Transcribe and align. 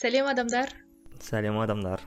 сәлем 0.00 0.28
адамдар. 0.30 0.72
Сәлем 1.20 1.58
адамдар. 1.60 2.02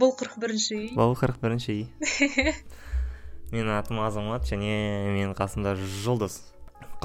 Бұл 0.00 0.14
қырық 0.18 0.38
бірінші 0.42 0.76
үй. 0.76 0.86
Бұл 0.96 1.14
қырық 1.18 1.38
бірінші 1.42 1.74
үй. 1.74 1.84
Менің 3.54 3.74
атым 3.76 4.00
азамат 4.02 4.48
және 4.48 4.74
менің 5.12 5.34
қасымда 5.38 5.76
жұлдыз. 6.04 6.40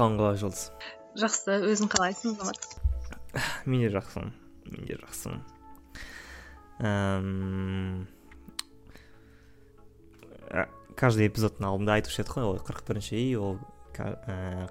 Қаңғыбай 0.00 0.40
жұлдыз. 0.40 0.62
Жақсы 1.20 1.58
өзің 1.70 1.90
қалайсың 1.92 2.34
азамат? 2.34 2.60
Мен 3.68 3.84
де 3.84 3.90
жақсымын 3.92 4.32
мен 4.70 4.86
де 4.86 4.96
жақсымын. 5.00 5.42
Каждый 11.00 11.28
эпизодтың 11.28 11.68
алдында 11.68 11.98
айтушы 11.98 12.22
едік 12.22 12.34
қой 12.36 12.44
ол 12.48 12.58
қырық 12.64 12.82
бірінші 12.88 13.14
үй 13.18 13.36
ол 13.40 13.56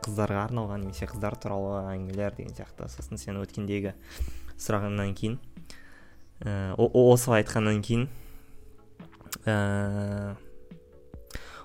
қыздарға 0.04 0.43
арналған 0.48 0.86
немесе 0.86 1.07
қыздар 1.09 1.38
туралы 1.41 1.79
әңгімелер 1.93 2.36
деген 2.38 2.55
сияқты. 2.57 2.89
Сосын 2.92 3.20
сен 3.21 3.39
өткендегі 3.42 3.93
сұрағаннан 4.60 5.15
кейін 5.18 5.37
ә, 6.43 6.75
осылай 6.75 7.43
айтқаннан 7.43 7.82
кейін 7.86 8.07
ә, 9.46 10.36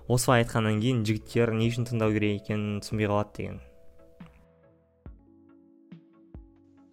осылай 0.09 0.45
айтқаннан 0.45 0.81
кейін 0.83 1.05
жігіттер 1.09 1.55
не 1.57 1.71
үшін 1.71 1.89
тыңдау 1.89 2.15
керек 2.17 2.43
екенін 2.43 2.81
түсінбей 2.85 3.11
қалады 3.11 3.37
деген. 3.39 3.61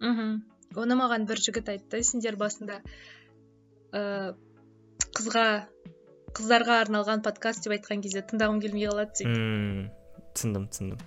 Мхм. 0.02 0.38
Оны 0.72 0.96
маған 0.98 1.26
бір 1.28 1.40
жігіт 1.44 1.68
айтты. 1.68 2.02
Сендер 2.02 2.38
басында 2.40 2.80
ә, 3.92 4.34
қызға 5.12 5.46
қыздарға 6.32 6.78
арналған 6.86 7.22
подкаст 7.24 7.66
деп 7.66 7.76
айтқан 7.76 8.00
кезде 8.04 8.22
тыңдағым 8.24 8.62
келмей 8.64 8.88
қалады 8.88 9.12
дейді 9.20 10.01
түсіндім 10.36 10.68
түсіндім. 10.72 11.02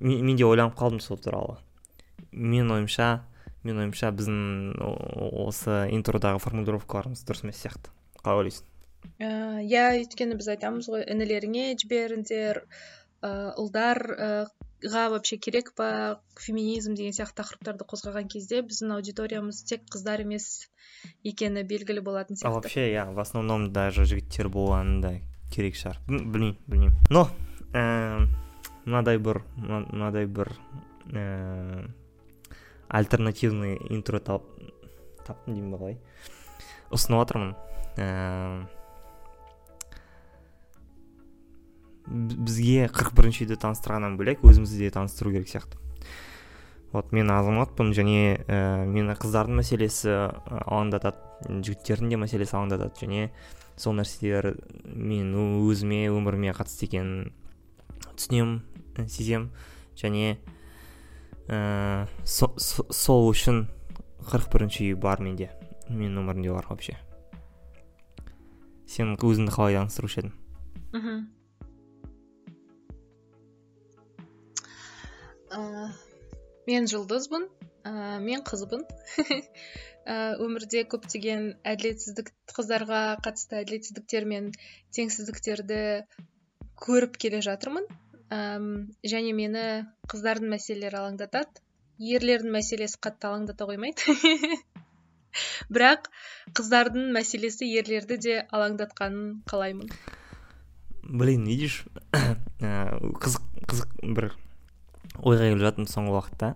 Мен 0.00 0.36
де 0.36 0.46
ойланып 0.46 0.76
қалдым 0.78 1.00
сол 1.02 1.18
туралы. 1.22 1.58
Менің 2.32 2.76
ойымша 2.78 3.08
менің 3.66 3.88
ойымша 3.88 4.12
біздің 4.14 4.38
осы 5.44 5.80
интродағы 5.96 6.40
формулировкаларымыз 6.42 7.24
дұрыс 7.26 7.44
емес 7.44 7.62
сияқты. 7.64 7.90
Қалай 8.22 8.44
ойлайсың? 8.44 8.68
Ә, 9.18 9.28
иә 9.66 9.84
өйткені 9.98 10.38
біз 10.38 10.48
айтамыз 10.54 10.88
ғой 10.90 11.04
інілеріңе 11.10 11.72
жіберіңдер 11.82 12.62
ә, 12.62 13.30
ұлдарға 13.58 15.04
вообще 15.14 15.38
керек 15.42 15.72
па 15.78 16.20
феминизм 16.38 16.94
деген 16.98 17.14
сияқты 17.16 17.42
тақырыптарды 17.42 17.86
қозғаған 17.90 18.30
кезде 18.30 18.62
біздің 18.66 18.94
аудиториямыз 18.98 19.62
тек 19.70 19.86
қыздар 19.90 20.22
емес 20.22 20.68
екені 21.26 21.64
белгілі 21.66 22.02
болатын 22.06 22.38
сияқты. 22.38 22.46
а 22.46 22.54
вообще 22.54 22.88
иә 22.92 23.12
в 23.12 23.18
основном 23.18 23.72
даже 23.72 24.04
жігіттер 24.04 24.48
болғаны 24.48 25.00
да 25.02 25.12
керек 25.50 25.78
шығар. 25.78 25.98
Білмеймін 26.06 26.56
білмеймін. 26.66 26.94
Но 27.10 27.28
мынадай 27.78 29.18
бір 29.18 29.42
мынадай 29.56 30.26
бір 30.26 30.52
ііі 31.12 31.88
альтернативный 32.88 33.76
интро 33.92 34.20
тап 34.20 34.42
таптым 35.26 35.54
деймін 35.54 35.72
ба 35.74 35.78
қалай 35.82 35.96
ұсынып 36.94 37.20
жатырмын 37.20 38.68
бізге 42.08 42.88
қырық 42.88 43.12
бірінші 43.18 43.44
үйді 43.44 43.58
таныстырғаннан 43.60 44.16
бөлек 44.20 44.40
өзімізді 44.46 44.86
де 44.86 44.94
таныстыру 44.94 45.34
керек 45.34 45.50
сияқты 45.50 45.76
вот 46.92 47.12
мен 47.12 47.28
азаматпын 47.30 47.92
және 47.92 48.38
ә, 48.48 48.86
мені 48.88 49.12
қыздардың 49.20 49.60
мәселесі 49.60 50.14
алаңдатады 50.48 51.60
жігіттердің 51.60 52.14
де 52.14 52.20
мәселесі 52.22 52.56
алаңдатады 52.56 52.96
және 53.02 53.28
сол 53.76 53.98
нәрселер 53.98 54.54
мен 54.88 55.34
өзіме 55.36 56.06
өміріме 56.08 56.56
қатысты 56.56 56.88
екенін 56.88 57.28
түсінемін 58.06 58.60
сеземін. 59.06 59.50
Және 59.98 60.36
ә, 61.48 62.06
сол 62.24 63.28
үшін 63.30 63.64
қырық 64.28 64.50
бірінші 64.52 64.90
үй 64.92 64.98
бар 65.00 65.22
менде. 65.24 65.50
Менің 65.88 66.22
өмірімде 66.22 66.52
бар 66.52 66.68
вообще. 66.68 66.98
Сен 68.88 69.16
өзіңді 69.16 69.52
қалай 69.54 69.78
таныстырушы 69.78 70.22
едің? 70.22 70.32
Мхм. 70.96 71.26
Мен 76.68 76.88
жұлдызбын. 76.88 77.48
Ә, 77.88 78.18
мен 78.20 78.44
қызбын. 78.44 78.84
Ә, 80.08 80.36
өмірде 80.40 80.86
көптеген 80.88 81.50
әділетсіздік 81.68 82.30
қыздарға 82.56 83.00
қатысты 83.24 83.58
әділетсіздіктер 83.60 84.24
мен 84.28 84.46
теңсіздіктерді 84.96 85.80
көріп 86.82 87.16
келе 87.20 87.40
жатырмын. 87.44 87.86
Және 88.28 89.32
мені 89.36 89.64
қыздардың 90.10 90.52
мәселелері 90.52 91.00
алаңдатады. 91.02 91.62
Ерлердің 91.98 92.52
мәселесі 92.54 93.00
қатты 93.02 93.26
алаңдата 93.30 93.66
қоймайды. 93.66 94.14
Бірақ 95.74 96.10
қыздардың 96.56 97.10
мәселесі 97.14 97.66
ерлерді 97.80 98.18
де 98.22 98.36
алаңдатқанын 98.54 99.40
қалаймын. 99.50 99.90
Блин 101.02 101.46
видишь 101.48 101.84
қызық 102.62 103.44
қызық 103.70 103.96
бір 104.14 104.30
ойға 105.18 105.48
келіп 105.48 105.64
жатырмын 105.64 105.90
соңғы 105.90 106.14
уақытта. 106.14 106.52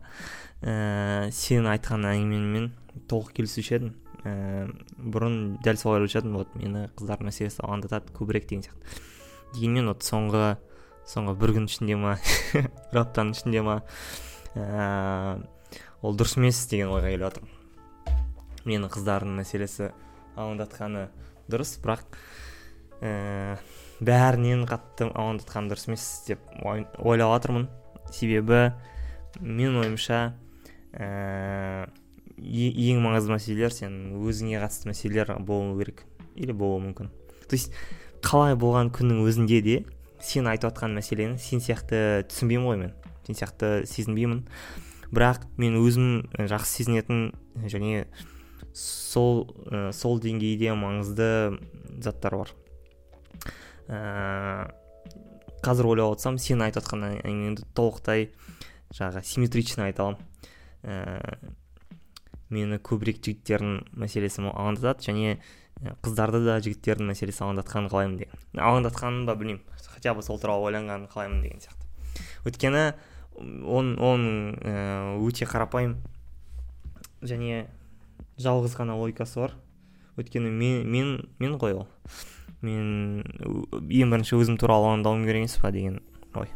Ә, 0.62 1.30
сен 1.34 1.66
айтқан 1.66 2.06
әңгімеңмен 2.06 2.68
толық 3.10 3.32
келісуші 3.38 3.78
едім. 3.78 3.94
Ә, 4.22 4.68
бұрын 4.98 5.56
дәл 5.64 5.80
солай 5.80 6.02
ойлап 6.02 6.14
жатырмын 6.14 6.38
вот 6.44 6.54
мені 6.58 6.84
қыздар 6.98 7.24
мәселесі 7.26 7.64
алаңдатады 7.64 8.14
көбірек 8.14 8.46
деген 8.50 8.68
сияқты. 8.68 9.00
Дегенмен 9.54 9.90
вот 9.90 10.04
соңғы 10.06 10.56
соңғы 11.08 11.34
бір 11.40 11.54
күн 11.56 11.66
ішінде 11.68 11.96
ма 11.98 12.16
бір 12.92 13.00
аптаның 13.02 13.34
ішінде 13.36 13.62
ма? 13.66 13.80
Ә, 14.54 15.40
ол 16.02 16.16
дұрыс 16.18 16.36
емес 16.38 16.64
деген 16.70 16.92
ойға 16.92 17.10
келіп 17.10 17.26
жатырмын. 17.26 17.58
Мені 18.68 18.90
қыздардың 18.92 19.38
мәселесі 19.40 19.90
алаңдатқаны 20.36 21.06
дұрыс 21.50 21.74
бірақ 21.82 22.18
ә, 23.02 23.56
бәрінен 24.00 24.66
қатты 24.70 25.08
алаңдатқаны 25.10 25.72
дұрыс 25.72 25.88
емес 25.88 26.06
деп 26.28 26.44
ойлап 26.62 27.34
жатырмын. 27.36 27.66
Себебі 28.12 28.70
менің 29.40 29.82
ойымша 29.82 30.22
ә, 30.92 31.88
ең 32.38 33.02
маңызды 33.04 33.34
мәселелер 33.34 33.74
сен 33.74 33.98
өзіңе 34.20 34.62
қатысты 34.62 34.90
мәселелер 34.92 35.34
болуы 35.40 35.78
керек 35.82 36.06
или 36.36 36.52
болуы 36.52 36.82
мүмкін. 36.86 37.10
То 37.48 37.56
есть 37.56 37.72
қалай 38.22 38.56
болған 38.58 38.90
күннің 38.94 39.22
өзінде 39.26 39.60
де 39.64 39.76
сен 40.22 40.46
айтып 40.50 40.70
жатқан 40.70 40.94
мәселені 40.96 41.38
сен 41.42 41.62
сияқты 41.62 42.22
түсінбеймін 42.30 42.68
ғой 42.68 42.78
мен. 42.80 42.92
Сен 43.26 43.38
сияқты 43.38 43.70
сезінбеймін. 43.90 44.44
Бірақ 45.12 45.44
мен 45.60 45.76
өзім 45.80 46.28
жақсы 46.38 46.82
сезінетін 46.82 47.32
және 47.68 48.06
сол 48.72 49.44
ә, 49.68 49.90
сол 49.92 50.20
деңгейде 50.22 50.72
маңызды 50.78 51.58
заттар 52.00 52.38
бар. 52.40 52.52
Ә, 53.88 54.70
қазір 55.66 55.90
ойлап 55.92 56.14
отырсам 56.14 56.38
сен 56.40 56.62
айтып 56.64 56.86
жатқан 56.86 57.18
әңгімеңді 57.18 57.66
толықтай 57.76 58.30
жаңағы 58.94 59.24
симметрично 59.26 59.88
айта 59.90 60.06
аламын. 60.06 60.22
Ә, 60.82 61.52
мені 62.52 62.78
көбірек 62.84 63.20
жігіттердің 63.24 63.82
мәселесі 63.96 64.42
алаңдатады 64.44 65.06
және 65.08 65.36
қыздарды 66.04 66.42
да 66.44 66.58
жігіттердің 66.62 67.08
мәселесі 67.10 67.42
алаңдатқанын 67.42 67.90
қалаймын 67.90 68.18
деген. 68.20 68.42
Алаңдатқанын 68.54 69.26
ба 69.26 69.34
білмеймін. 69.38 69.62
Хотя 69.94 70.14
бы 70.14 70.22
сол 70.22 70.38
туралы 70.38 70.68
ойланғанын 70.70 71.08
қалаймын 71.10 71.42
деген 71.42 71.62
сияқты. 71.62 71.88
Өйткені 72.46 72.84
оның 73.38 74.36
ә, 74.62 74.74
өте 75.22 75.48
қарапайым 75.48 75.96
және 77.22 77.66
жалғыз 78.42 78.76
ғана 78.78 78.96
логикасы 79.00 79.40
бар. 79.40 79.56
Өйткені 80.20 80.52
мен 80.52 80.86
мен 80.86 81.12
мен 81.42 81.58
ғой 81.58 81.80
ол. 81.80 81.88
Мен 82.62 83.24
ең 83.24 84.14
бірінші 84.14 84.38
өзім 84.38 84.60
туралы 84.60 84.92
алаңдауым 84.92 85.26
керек 85.26 85.42
емес 85.42 85.58
па 85.58 85.72
деген 85.74 86.00
ой. 86.34 86.50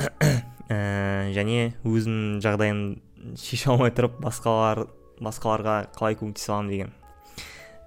Ә, 0.66 1.30
және 1.30 1.76
өзімнің 1.86 2.40
жағдайымды 2.42 3.36
шеше 3.38 3.70
алмай 3.70 3.92
тұрып 3.94 4.16
басқалар 4.18 4.88
басқаларға 5.22 5.76
қалай 5.94 6.18
көмектесе 6.18 6.50
аламын 6.52 6.72
деген. 6.72 6.90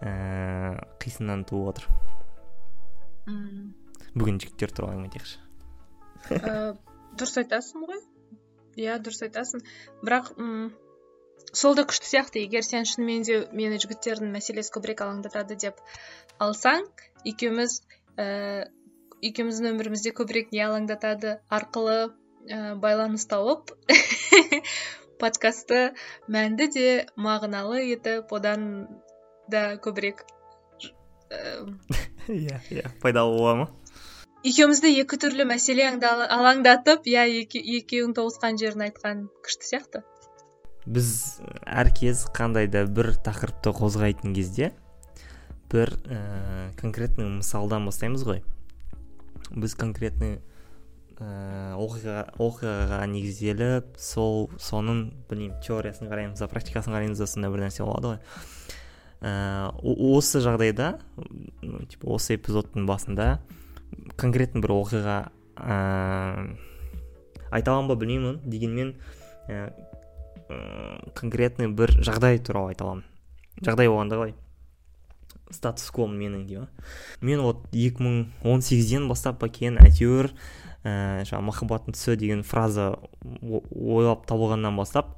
Ә, 0.01 0.79
қисыннан 1.03 1.45
туып 1.49 1.73
отыр. 1.73 1.89
Бүгін 4.15 4.39
жігіттер 4.41 4.73
туралы 4.73 4.97
әңгіме 4.97 5.11
айтайықшы 5.11 5.49
ә, 6.27 6.75
дұрыс 7.17 7.39
айтасың 7.41 7.85
ғой? 7.89 8.01
Иә 8.79 8.99
дұрыс 9.03 9.23
айтасың. 9.25 9.63
Бірақ 10.03 10.31
м 10.37 10.71
сол 11.53 11.75
да 11.77 11.85
күшті 11.89 12.09
сияқты. 12.09 12.43
Егер 12.43 12.65
сен 12.65 12.85
шынымен 12.85 13.25
де 13.27 13.39
мені 13.51 13.79
жігіттердің 13.81 14.33
мәселесі 14.35 14.73
көбірек 14.75 15.03
алаңдатады 15.05 15.57
деп 15.59 15.79
алсаң 16.39 16.85
екеуміз 17.25 17.81
ә, 18.17 18.69
екеуміздің 19.25 19.73
өмірімізде 19.73 20.13
көбірек 20.15 20.53
не 20.55 20.63
алаңдатады 20.67 21.39
арқылы 21.49 21.99
ә, 22.47 22.75
байланыс 22.79 23.25
тауып 23.31 23.73
подкастты 25.21 25.93
мәнді 26.31 26.69
де 26.75 26.87
мағыналы 27.17 27.81
етіп 27.89 28.31
одан 28.37 28.63
да 29.51 29.65
көбірек 29.81 30.25
иә 31.29 32.61
иә 32.71 32.93
пайдалы 33.01 33.37
бола 33.37 33.55
ма 33.63 33.67
екеумізді 34.45 34.91
екі 35.01 35.17
түрлі 35.19 35.45
мәселе 35.49 35.85
алаңдатып 35.89 37.07
иә 37.11 37.25
екеуің 37.59 38.15
тоғысқан 38.15 38.59
жерін 38.59 38.85
айтқан 38.87 39.25
күшті 39.43 39.67
сияқты. 39.67 40.03
Біз 40.87 41.41
әркез 41.67 42.23
қандай 42.35 42.69
да 42.71 42.85
бір 42.87 43.11
тақырыпты 43.25 43.73
қозғайтын 43.75 44.33
кезде 44.33 44.71
бір 45.69 45.91
ә, 46.07 46.71
конкретный 46.79 47.27
мысалдан 47.27 47.85
бастаймыз 47.85 48.23
ғой. 48.25 48.41
Біз 49.51 49.75
конкретный 49.77 50.39
ә, 51.19 51.75
оқиға 51.75 52.23
оқиғаға 52.39 53.03
негізделіп 53.11 53.99
сол 53.99 54.47
соның 54.57 55.09
білмеймін 55.29 55.59
теориясын 55.65 56.09
қараймыз 56.09 56.39
да 56.39 56.47
практикасын 56.49 56.95
қараймыз 56.95 57.19
да 57.19 57.27
сондай 57.27 57.51
бір 57.51 57.67
нәрсе 57.67 57.83
болады 57.83 58.15
ғой. 58.15 58.23
Ә, 59.21 59.69
осы 59.83 60.41
жағдайда 60.43 60.93
типа 61.91 62.15
осы 62.15 62.37
эпизодтың 62.37 62.87
басында 62.89 63.39
конкретно 64.19 64.63
бір 64.63 64.75
оқиға 64.77 65.19
ә, 65.59 65.77
айта 67.51 67.73
аламын 67.73 67.91
ба 67.91 67.97
білмеймін 67.99 68.39
дегенмен 68.45 68.93
ә, 69.49 69.69
конкретный 71.17 71.69
бір 71.69 71.93
жағдай 71.99 72.39
туралы 72.41 72.73
айта 72.73 72.87
аламын. 72.87 73.03
Жағдай 73.59 73.89
болғанда 73.91 74.17
қалай 74.19 74.35
статус 75.53 75.89
кво 75.93 76.07
менің 76.07 76.45
дей 76.47 76.61
ма. 76.61 76.67
Мен 77.21 77.41
вот 77.41 77.65
2018-ден 77.73 79.07
бастап 79.09 79.39
па 79.41 79.49
кейін 79.49 79.79
әйтеуір 79.81 80.31
ә, 80.83 81.25
жаңағы 81.27 81.45
махаббаттың 81.49 81.97
түсі 81.97 82.17
деген 82.19 82.43
фраза 82.47 82.91
ойлап 83.41 84.27
табылғаннан 84.29 84.77
бастап 84.77 85.17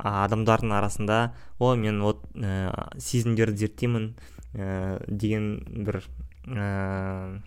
адамдардың 0.00 0.72
арасында 0.72 1.18
о 1.58 1.74
мен 1.76 2.00
вот 2.02 2.24
ә, 2.34 2.70
сезімдерді 2.98 3.66
зерттеймін 3.66 4.10
ә, 4.54 5.00
деген 5.08 5.60
бір 5.84 6.00
ә, 6.46 7.40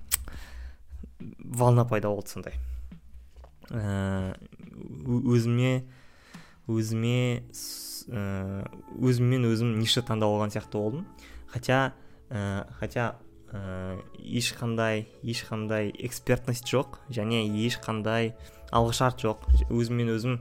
волна 1.39 1.85
пайда 1.89 2.13
болды 2.13 2.29
сондай. 2.29 2.59
Ә, 3.71 4.35
өзіме 5.07 5.83
өзіме 6.67 7.43
өзіммен 8.03 9.47
өзім 9.47 9.77
ниша 9.79 10.03
таңдап 10.05 10.31
алған 10.31 10.53
сияқты 10.53 10.79
болдым. 10.79 11.05
Хотя 11.47 11.93
ә, 12.29 12.67
хотя 12.79 13.15
ә, 13.51 13.99
ешқандай 14.17 15.07
ешқандай 15.23 15.91
экспертность 15.99 16.67
жоқ 16.69 16.99
және 17.09 17.45
ешқандай 17.65 18.33
алғышарт 18.71 19.23
жоқ. 19.23 19.47
Өзіммен 19.69 20.13
өзім 20.15 20.39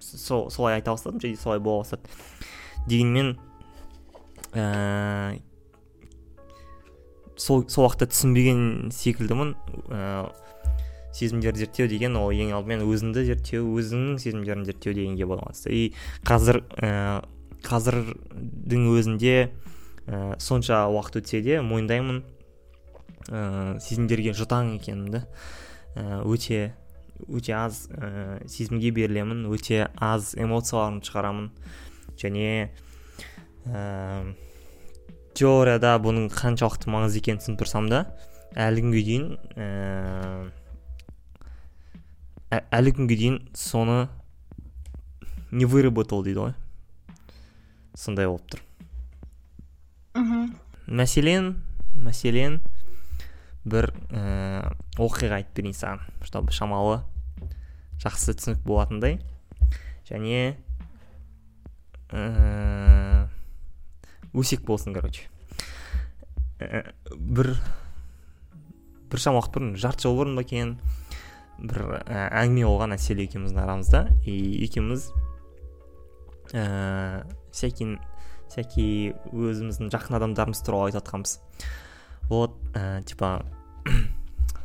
сол 0.00 0.50
солай 0.50 0.78
айта 0.78 0.94
бастадым 0.94 1.20
және 1.22 1.36
солай 1.40 1.60
бола 1.60 1.84
бастады. 1.84 2.08
Дегенмен 2.86 3.36
ә, 4.52 5.38
сол 7.36 7.66
сол 7.68 7.86
уақытта 7.86 8.08
түсінбеген 8.12 8.92
секілдімін 8.94 9.54
ә, 9.90 10.32
сезімдерді 11.16 11.64
зерттеу 11.64 11.88
деген 11.88 12.16
ол 12.20 12.30
ең 12.32 12.52
алдымен 12.56 12.84
өзіңді 12.84 13.24
зерттеу 13.30 13.68
өзіңнің 13.80 14.20
сезімдерін 14.20 14.66
зерттеу 14.68 14.94
дегенге 14.96 15.28
байланысты. 15.28 15.72
И 15.72 15.82
қазір 16.28 16.62
ә, 16.76 17.24
қазірдің 17.66 18.88
өзінде 18.92 19.36
ә, 20.06 20.36
сонша 20.38 20.84
уақыт 20.92 21.22
өтсе 21.22 21.42
де 21.44 21.60
мойындаймын 21.64 22.22
ә, 23.28 23.78
сезімдерге 23.82 24.36
жұтаң 24.36 24.76
екенімді 24.76 25.24
ә, 25.96 26.20
өте 26.24 26.74
өте 27.28 27.52
аз 27.56 27.86
ә, 27.90 28.40
сезімге 28.48 28.90
берілемін 28.96 29.46
өте 29.52 29.88
аз 29.96 30.34
эмоцияларымды 30.38 31.04
шығарамын. 31.08 31.50
Және 32.16 32.70
теорияда 35.36 35.96
бұның 36.00 36.30
қаншалықты 36.32 36.88
маңызды 36.92 37.20
екенін 37.20 37.40
түсініп 37.42 37.58
тұрсам 37.60 37.90
да 37.90 37.98
әлі 38.56 38.84
күнге 38.84 39.02
дейін 39.08 39.24
ә, 39.58 39.60
әлі 42.70 42.90
күнге 42.96 43.16
дейін 43.18 43.36
соны 43.58 44.06
не 45.50 45.66
выработал 45.66 46.22
дейді 46.24 46.40
ғой. 46.46 46.54
Сондай 47.96 48.26
болып 48.30 48.46
тұр. 48.52 48.60
Мхм. 50.16 50.42
Мәселен 50.86 51.44
мәселен 51.96 52.60
бір 53.66 53.90
ә, 54.14 54.72
оқиға 55.02 55.40
айтып 55.40 55.58
берейін 55.58 55.76
саған 55.76 56.04
чтобы 56.26 56.54
шамалы 56.54 57.00
жақсы 58.02 58.36
түсінік 58.38 58.62
болатындай. 58.66 59.18
Және 60.06 60.56
ә, 62.12 63.26
өсек 64.36 64.62
болсын 64.68 64.94
короче. 64.94 65.26
Ә, 66.60 66.92
бір 67.16 67.56
шама 69.16 69.40
уақыт 69.40 69.54
бұрын 69.56 69.76
жарты 69.80 70.06
жыл 70.06 70.18
бұрын 70.18 70.36
ба 70.36 70.44
екен 70.44 70.76
бір 71.58 71.82
ә, 72.04 72.28
әңгіме 72.42 72.66
болған 72.68 72.94
әсел 72.98 73.22
екеуміздің 73.24 73.62
арамызда. 73.64 74.04
И 74.28 74.36
екеуміз 74.66 75.08
ә, 76.52 77.24
всякий 77.50 77.96
всякий 78.46 79.14
өзіміздің 79.32 79.90
жақын 79.90 80.20
адамдарымыз 80.20 80.62
туралы 80.62 80.90
айтып 80.90 81.00
жатқанбыз. 81.00 81.38
Вот 82.28 82.56
ә, 82.74 83.02
типа 83.06 83.44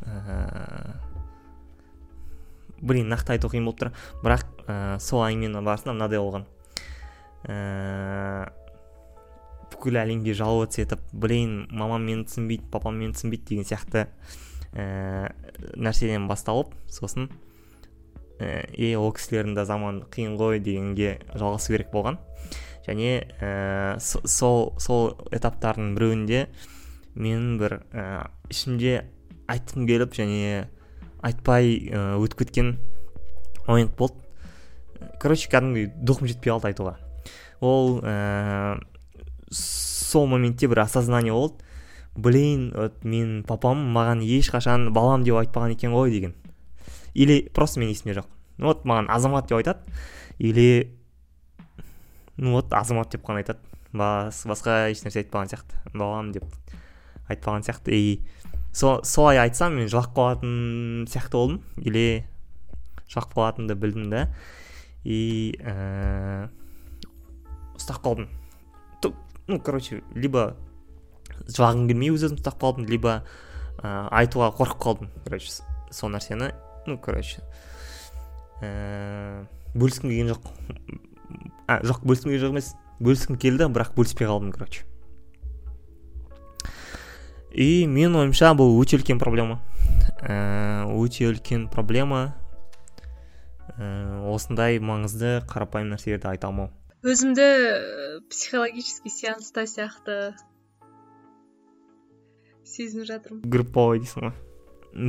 ә, 0.02 0.96
блин 2.80 3.12
нақты 3.12 3.36
айту 3.36 3.50
қиын 3.52 3.68
болып 3.68 3.82
тұр 3.82 3.92
бірақ 4.24 4.48
ә, 4.66 4.98
сол 5.02 5.22
әңгіменің 5.26 5.68
барысында 5.68 5.94
мынадай 5.94 6.22
болған. 6.22 6.48
Ә, 7.46 8.50
бүкіл 9.72 10.00
әлемге 10.02 10.34
жаловаться 10.38 10.82
етіп 10.82 11.06
блин 11.12 11.66
мамам 11.70 12.04
мені 12.06 12.26
түсінбейді 12.28 12.68
папам 12.70 12.98
мені 13.00 13.16
түсінбейді 13.16 13.48
деген 13.52 13.66
сияқты 13.70 14.06
ә, 14.74 15.32
нәрседен 15.76 16.28
басталып 16.30 16.74
сосын 16.90 17.30
е 18.42 18.94
ол 18.98 19.12
кісілердің 19.14 19.56
де 19.56 19.64
заманы 19.68 20.06
қиын 20.12 20.36
ғой 20.40 20.60
дегенге 20.62 21.18
жалғасу 21.34 21.74
керек 21.74 21.92
болған. 21.92 22.18
Және 22.86 23.22
ә, 23.38 23.98
сол 24.00 24.72
сол 24.82 25.12
этаптардың 25.30 25.92
біреуінде 25.94 26.46
мен 27.14 27.58
бір 27.60 27.82
ә, 27.92 28.30
ішімде 28.50 29.04
айтқым 29.50 29.86
келіп 29.88 30.14
және 30.16 30.68
айтпай 31.22 31.76
ә, 31.90 32.02
өтіп 32.22 32.44
кеткен 32.44 32.76
момент 33.66 33.96
болды. 33.96 34.18
Короче 35.20 35.50
кәдімгідей 35.50 35.92
духым 35.98 36.28
жетпей 36.30 36.52
қалды 36.52 36.72
айтуға. 36.72 36.96
Ол 37.60 38.00
ә, 38.02 38.80
сол 39.50 40.26
моментте 40.26 40.68
бір 40.68 40.84
осознание 40.86 41.32
болды. 41.32 41.62
Блин 42.14 42.72
вот 42.76 43.04
мен 43.04 43.42
папам 43.48 43.86
маған 43.94 44.20
ешқашан 44.20 44.90
балам 44.92 45.24
деп 45.24 45.38
айтпаған 45.40 45.72
екен 45.72 45.94
ғой 45.96 46.10
деген. 46.12 46.34
Или 47.14 47.48
просто 47.54 47.80
менің 47.80 47.94
есімде 47.94 48.18
жоқ. 48.20 48.26
Вот 48.58 48.84
маған 48.84 49.08
азамат 49.08 49.48
деп 49.48 49.62
айтады. 49.62 49.80
Или 50.38 50.98
ну 52.36 52.52
вот 52.58 52.72
азамат 52.72 53.10
деп 53.12 53.24
қана 53.24 53.40
айтады. 53.40 53.60
Бас, 53.92 54.44
басқа 54.48 54.90
ешнәрсе 54.92 55.22
айтпаған 55.22 55.52
сияқты. 55.52 55.80
Балам 55.94 56.32
деп. 56.32 56.44
Айтпаған 57.34 57.66
сияқты. 57.66 57.92
И 57.96 58.20
со, 58.72 59.00
солай 59.04 59.40
айтсам 59.42 59.76
мен 59.78 59.88
жылап 59.88 60.12
қалатын 60.16 61.08
сияқты 61.10 61.36
болдым. 61.38 61.62
Или 61.76 62.26
жылап 63.08 63.34
қалатынымды 63.34 63.74
білдім 63.74 64.10
да. 64.12 64.28
И 65.04 65.56
ә, 65.60 66.48
ұстап 67.74 68.04
қалдым. 68.04 68.30
Ну 69.48 69.58
короче 69.58 70.02
либо 70.14 70.54
жылағым 71.48 71.88
келмей 71.90 72.12
өз 72.14 72.22
өзімді 72.28 72.44
ұстап 72.44 72.60
қалдым 72.62 72.86
либо 72.86 73.16
ә, 73.82 74.06
айтуға 74.14 74.52
қорқып 74.54 74.78
қалдым 74.84 75.10
короче 75.24 75.50
сол 75.90 76.12
нәрсені. 76.14 76.52
Ну 76.86 76.96
короче 77.02 77.42
ә, 78.62 79.42
бөліскім 79.74 80.12
келген 80.12 80.30
жоқ. 80.30 80.46
А 81.66 81.80
жоқ 81.82 82.04
бөліскім 82.06 82.30
келген 82.30 82.44
жоқ 82.46 82.54
емес. 82.54 82.70
Бөліскім 83.02 83.40
келді 83.42 83.68
бірақ 83.74 83.96
бөліспей 83.98 84.30
қалдым 84.30 84.54
короче. 84.54 84.86
И 87.52 87.84
менің 87.86 88.18
ойымша 88.22 88.52
бұл 88.56 88.78
өте 88.80 88.96
үлкен 88.98 89.20
проблема. 89.20 89.60
Ә, 90.24 90.86
өте 90.88 91.28
үлкен 91.28 91.68
проблема. 91.72 92.34
Ә, 93.76 94.24
осындай 94.32 94.80
маңызды 94.80 95.40
қарапайым 95.50 95.92
нәрселерді 95.92 96.30
айта 96.32 96.48
алмау. 96.48 96.72
Өзімді 97.02 97.44
психологический 98.30 99.10
сеанста 99.10 99.66
сияқты 99.66 100.34
сезініп 102.64 103.08
жатырмын. 103.08 103.42
Групповой 103.52 104.00
дейсің 104.00 104.28
ғой? 104.28 104.36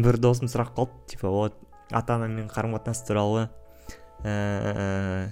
Бір 0.04 0.18
досым 0.18 0.50
сұрақ 0.52 0.74
қалды 0.76 1.14
типа 1.14 1.30
вот 1.32 1.60
ата 1.92 2.18
анамен 2.18 2.50
қарым 2.52 2.74
қатынас 2.76 3.04
туралы 3.08 3.48
ә, 4.24 5.32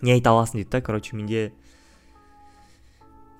не 0.00 0.14
айта 0.14 0.30
аласың 0.30 0.60
дейді 0.60 0.70
да. 0.70 0.80
Короче 0.80 1.16
менде 1.16 1.52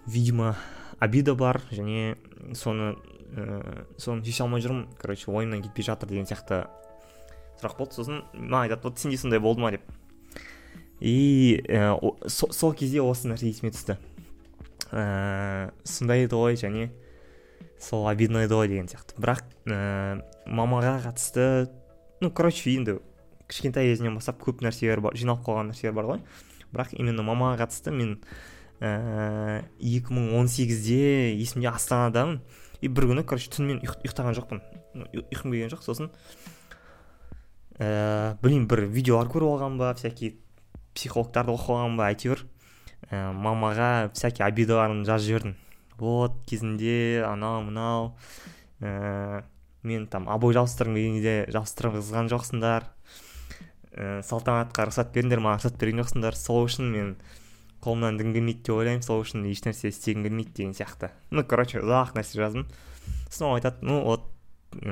видимо 0.07 0.57
обида 0.99 1.35
бар 1.35 1.63
және 1.71 2.19
соны 2.55 2.95
ә, 3.37 3.87
соны 3.99 4.25
шеше 4.25 4.45
алмай 4.45 4.63
жүрмін. 4.65 4.89
Короче 4.99 5.31
ойымнан 5.31 5.63
кетпей 5.63 5.87
жатыр 5.87 6.11
деген 6.11 6.29
сияқты. 6.29 6.65
Сұрақ 7.61 7.77
болды 7.79 7.99
сосын 7.99 8.23
маған 8.35 8.69
айтады 8.69 8.89
вот 8.89 8.99
сенде 8.99 9.19
сондай 9.21 9.41
болды 9.41 9.61
ма? 9.61 9.71
деп. 9.71 9.83
И 11.01 11.63
ә, 11.69 11.95
сол 12.29 12.75
кезде 12.75 13.03
осы 13.03 13.31
нәрсе 13.31 13.51
есіме 13.51 13.73
түсті. 13.73 13.99
Ә, 14.91 15.73
сондай 15.85 16.27
еді 16.27 16.41
ғой 16.41 16.59
және 16.61 16.91
сол 17.81 18.09
обидно 18.09 18.45
еді 18.45 18.59
ғой 18.59 18.69
деген 18.69 18.89
сияқты. 18.91 19.17
Бірақ 19.21 19.45
ә, 19.67 20.23
мамаға 20.47 20.99
қатысты 21.07 21.71
ну 22.21 22.31
короче 22.31 22.73
енді 22.75 22.99
кішкентай 23.49 23.91
кезінен 23.91 24.19
бастап 24.19 24.41
көп 24.43 24.65
нәрселер 24.65 25.01
бар 25.01 25.17
жиналып 25.17 25.45
қалған 25.47 25.73
нәрселер 25.73 25.97
бар 25.97 26.11
ғой. 26.15 26.25
Бірақ 26.71 26.95
именно 26.99 27.25
мамаға 27.27 27.65
қатысты 27.65 27.95
мен 27.95 28.19
ә, 28.81 29.63
2018-де 29.79 31.37
есімде 31.37 31.69
астанадамын 31.71 32.41
и 32.81 32.89
бір 32.89 33.11
күні 33.13 33.25
короче 33.29 33.53
түнімен 33.53 33.83
ұйықтаған 33.85 34.37
жоқпын. 34.39 34.63
Ұйқым 35.13 35.53
келген 35.53 35.73
жоқ 35.73 35.85
сосын. 35.85 36.11
Ә, 37.77 38.37
білмеймін 38.41 38.69
бір 38.69 38.87
видеолар 38.93 39.29
көріп 39.33 39.55
алған 39.55 39.77
ба 39.81 39.93
всякий 39.97 40.39
психологтарды 40.97 41.53
оқып 41.53 41.77
алған 41.77 41.99
ба 42.01 42.09
әйтеуір. 42.11 42.45
Ә, 43.11 43.31
мамаға 43.37 44.11
всякий 44.15 44.45
обидаларын 44.47 45.05
жазып 45.09 45.29
жібердім. 45.29 45.57
Вот 46.01 46.41
кезінде 46.49 47.25
анау 47.29 47.61
мынау. 47.67 48.15
Ә, 48.81 49.45
мен 49.85 50.07
там 50.09 50.29
обой 50.29 50.57
жабыстырғым 50.57 50.97
келгенде 50.97 51.37
жабыстырғызған 51.53 52.33
жоқсыңдар. 52.33 52.89
Ә, 53.93 54.21
салтанатқа 54.25 54.89
рұқсат 54.89 55.13
беріңдер 55.13 55.45
маған 55.45 55.61
рұқсат 55.61 55.81
берген 55.81 56.05
жоқсыңдар. 56.05 56.37
Сол 56.37 56.65
үшін 56.69 56.93
мен 56.93 57.15
қолымнан 57.85 58.19
дым 58.21 58.29
келмейді 58.35 58.63
деп 58.67 58.75
ойлаймын 58.77 59.05
сол 59.05 59.19
үшін 59.25 59.47
ешнәрсе 59.51 59.85
істегім 59.91 60.23
келмейді 60.27 60.53
деген 60.57 60.75
сияқты. 60.77 61.07
Ну 61.31 61.39
короче 61.45 61.77
ұзақ 61.81 62.11
нәрсе 62.19 62.35
жаздым. 62.41 62.65
Сосын 63.29 63.47
ол 63.49 63.55
айтады 63.57 63.79
ну 63.87 63.95
вот 64.05 64.23
ә, 64.83 64.85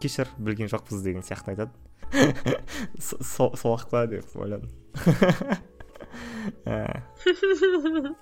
кешір 0.00 0.26
білген 0.38 0.68
жоқпыз 0.72 0.98
деген 1.02 1.22
сияқты 1.26 1.48
айтады. 1.54 1.72
Сол 3.00 3.74
ақ 3.74 3.84
па 3.90 4.06
деп 4.06 4.36
ойладым. 4.36 4.70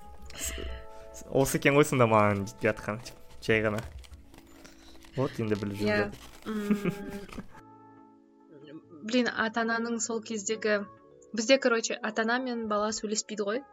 Осы 1.31 1.57
екен 1.61 1.73
ғой 1.77 1.85
сонда 1.87 2.05
маған 2.11 2.37
жетпей 2.49 2.69
жатқан 2.71 2.95
жай 3.45 3.59
ғана. 3.63 3.79
Вот 5.15 5.31
енді 5.39 5.55
біліп 5.61 5.77
иә 5.85 5.99
блин 9.05 9.29
ата 9.29 9.63
ананың 9.63 10.01
сол 10.03 10.19
кездегі 10.25 10.81
бізде 11.35 11.57
короче 11.57 11.99
ата 12.01 12.23
ана 12.23 12.39
мен 12.39 12.67
бала 12.67 12.91
сөйлеспейді 12.95 13.47
ғой. 13.47 13.63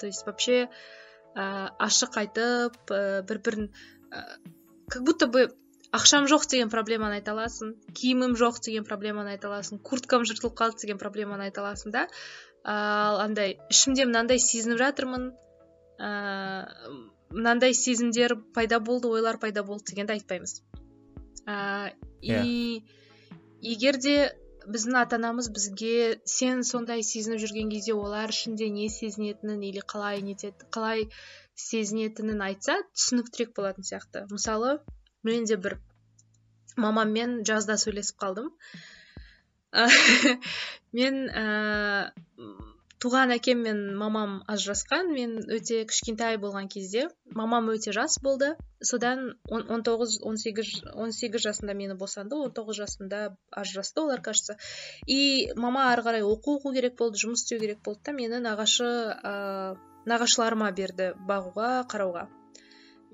То 0.00 0.06
есть 0.06 0.26
вообще 0.26 0.68
ә, 1.36 1.70
ашық 1.78 2.18
айтып 2.18 2.76
ә, 2.90 3.22
бір 3.28 3.38
бірін 3.46 3.68
ә, 4.10 4.24
как 4.88 5.02
будто 5.04 5.26
бы 5.26 5.48
ақшам 5.92 6.26
жоқ 6.30 6.48
деген 6.50 6.70
проблеманы 6.72 7.20
айта 7.20 7.34
аласың 7.36 7.74
киімім 7.98 8.34
жоқ 8.40 8.62
деген 8.64 8.84
проблеманы 8.88 9.36
айта 9.36 9.50
аласың 9.50 9.80
курткам 9.84 10.24
жыртылып 10.28 10.56
қалды 10.58 10.80
деген 10.86 10.98
проблеманы 10.98 11.48
айта 11.48 11.62
аласың 11.62 11.92
да. 11.92 12.06
Ал 12.64 13.20
андай 13.20 13.58
ішімде 13.70 14.06
мынандай 14.08 14.40
сезініп 14.40 14.80
жатырмын 14.80 15.32
ыыы 16.00 16.92
мынандай 17.32 17.74
сезімдер 17.74 18.36
пайда 18.56 18.80
болды 18.80 19.08
ойлар 19.08 19.38
пайда 19.40 19.64
болды 19.64 19.92
дегенді 19.92 20.16
айтпаймыз. 20.16 20.62
Ыыы 21.46 21.92
и 22.22 22.30
иә. 22.30 22.82
егер 23.60 23.98
де 23.98 24.16
біздің 24.66 24.98
ата 25.02 25.18
анамыз 25.18 25.48
бізге 25.54 26.20
сен 26.28 26.62
сондай 26.66 27.02
сезініп 27.06 27.42
жүрген 27.42 27.70
кезде 27.72 27.94
олар 27.94 28.32
ішінде 28.34 28.68
не 28.74 28.88
сезінетінін 28.92 29.62
или 29.68 29.82
қалай 29.92 30.22
нетеді 30.26 30.68
қалай 30.74 31.06
сезінетінін 31.58 32.42
айтса 32.48 32.78
түсініктірек 32.94 33.54
болатын 33.58 33.86
сияқты. 33.88 34.26
Мысалы 34.30 34.78
мен 35.26 35.44
де 35.50 35.56
бір 35.56 35.78
мамаммен 36.76 37.42
жазда 37.48 37.76
сөйлесіп 37.80 38.20
қалдым. 38.22 38.52
Мен 40.98 41.18
ә, 41.32 42.12
туған 43.02 43.34
әкем 43.34 43.62
мен 43.66 43.78
мамам 43.98 44.34
ажырасқан 44.52 45.08
мен 45.10 45.32
өте 45.56 45.80
кішкентай 45.90 46.36
болған 46.42 46.68
кезде 46.70 47.08
мамам 47.38 47.70
өте 47.72 47.94
жас 47.96 48.18
болды. 48.22 48.52
Содан 48.90 49.32
19 49.50 50.20
18 50.22 50.70
18 50.94 51.42
жасында 51.46 51.74
мені 51.74 51.96
босанды 51.98 52.38
19 52.38 52.78
жасында 52.78 53.22
ажырасты 53.50 54.02
олар 54.04 54.22
кажется 54.22 54.56
и 55.06 55.50
мама 55.56 55.88
ары 55.92 56.04
қарай 56.06 56.22
оқу 56.26 56.58
оқу 56.60 56.74
керек 56.76 56.94
болды 57.00 57.18
жұмыс 57.24 57.42
істеу 57.42 57.58
керек 57.64 57.82
болды 57.82 58.06
да 58.06 58.14
мені 58.20 58.38
нағашы 58.46 58.86
ә, 58.86 59.74
нағашыларыма 60.06 60.70
берді 60.78 61.12
бағуға 61.28 61.72
қарауға. 61.90 62.28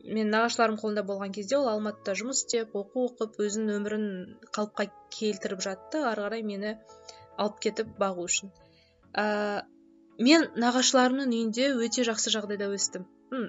Мен 0.05 0.31
нағашыларым 0.33 0.77
қолында 0.81 1.03
болған 1.09 1.33
кезде 1.33 1.57
ол 1.59 1.69
алматыда 1.73 2.15
жұмыс 2.21 2.45
істеп 2.45 2.77
оқу 2.77 3.09
оқып 3.09 3.41
өзінің 3.45 3.81
өмірін 3.81 4.07
қалыпқа 4.53 4.91
келтіріп 5.17 5.65
жатты 5.65 6.05
ары 6.13 6.29
қарай 6.29 6.45
мені 6.53 6.77
алып 7.37 7.59
кетіп 7.67 7.97
бағу 7.99 8.29
үшін. 8.29 8.53
Мен 10.19 10.47
нағашыларымның 10.65 11.33
үйінде 11.35 11.71
өте 11.87 12.05
жақсы 12.09 12.33
жағдайда 12.35 12.69
өстім. 12.75 13.07
М, 13.33 13.49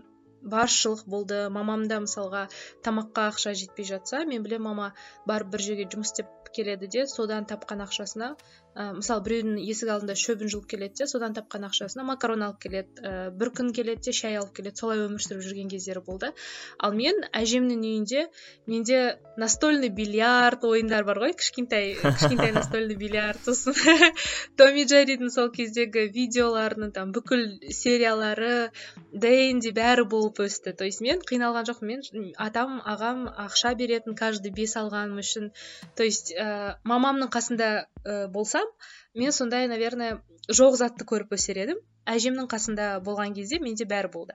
баршылық 0.54 1.04
болды. 1.14 1.40
Мамамда 1.56 2.00
мысалға 2.06 2.46
тамаққа 2.86 3.30
ақша 3.34 3.56
жетпей 3.62 3.88
жатса 3.90 4.24
мен 4.30 4.46
білемін 4.46 4.70
мама 4.70 4.92
барып 5.28 5.52
бір 5.56 5.66
жерге 5.66 5.88
жұмыс 5.94 6.14
істеп 6.14 6.52
келеді 6.56 6.88
де 6.96 7.06
содан 7.08 7.48
тапқан 7.50 7.84
ақшасына 7.86 8.34
ә, 8.76 8.92
мысалы 8.98 9.24
біреудің 9.26 9.58
есік 9.64 9.92
алдында 9.94 10.16
шөбін 10.20 10.52
жұлып 10.54 10.70
келеді 10.74 11.02
де 11.02 11.08
содан 11.10 11.36
тапқан 11.38 11.66
ақшасына 11.70 12.06
макарон 12.08 12.44
алып 12.46 12.60
келеді 12.66 13.04
ә, 13.04 13.14
бір 13.36 13.52
күн 13.58 13.72
келеді 13.76 14.10
де 14.10 14.14
шай 14.16 14.38
алып 14.40 14.54
келеді 14.60 14.82
солай 14.82 15.02
өмір 15.06 15.24
сүріп 15.26 15.44
жүрген 15.46 15.72
кездері 15.72 16.04
болды. 16.06 16.32
Ал 16.78 16.94
мен 16.96 17.24
әжемнің 17.34 17.84
үйінде 17.90 18.28
менде 18.70 19.00
настольный 19.38 19.90
бильярд 19.90 20.64
ойындар 20.68 21.06
бар 21.08 21.22
ғой 21.24 21.34
кішкентай 21.40 21.96
кішкентай 21.96 22.54
настольный 22.60 22.96
бильярд 23.00 23.42
сосын 23.46 23.76
том 24.60 24.76
и 24.76 24.86
джерридің 24.86 25.34
сол 25.34 25.50
кездегі 25.56 26.08
видеоларының 26.14 26.94
там 26.96 27.14
бүкіл 27.16 27.46
сериялары 27.74 28.70
дэнди 29.12 29.74
бәрі 29.76 30.06
болып 30.10 30.44
өсті. 30.46 30.74
То 30.74 30.86
есть 30.86 31.02
мен 31.02 31.24
қиналған 31.26 31.68
жоқпын 31.70 31.90
мен 31.90 32.32
атам 32.38 32.80
ағам 32.86 33.28
ақша 33.48 33.74
беретін 33.80 34.16
каждый 34.16 34.52
бес 34.56 34.76
алғаным 34.80 35.20
үшін. 35.24 35.52
То 35.96 36.04
есть 36.04 36.34
ә, 36.34 36.78
мамамның 36.84 37.32
қасында 37.34 37.70
ә, 38.04 38.28
болсам 38.60 38.74
мен 39.16 39.32
сондай 39.32 39.68
наверное 39.68 40.22
жоқ 40.50 40.76
затты 40.78 41.06
көріп 41.06 41.34
өсер 41.34 41.58
едім. 41.58 41.80
Әжемнің 42.10 42.48
қасында 42.50 43.00
болған 43.06 43.36
кезде 43.36 43.60
менде 43.60 43.86
бәрі 43.86 44.10
болды. 44.12 44.34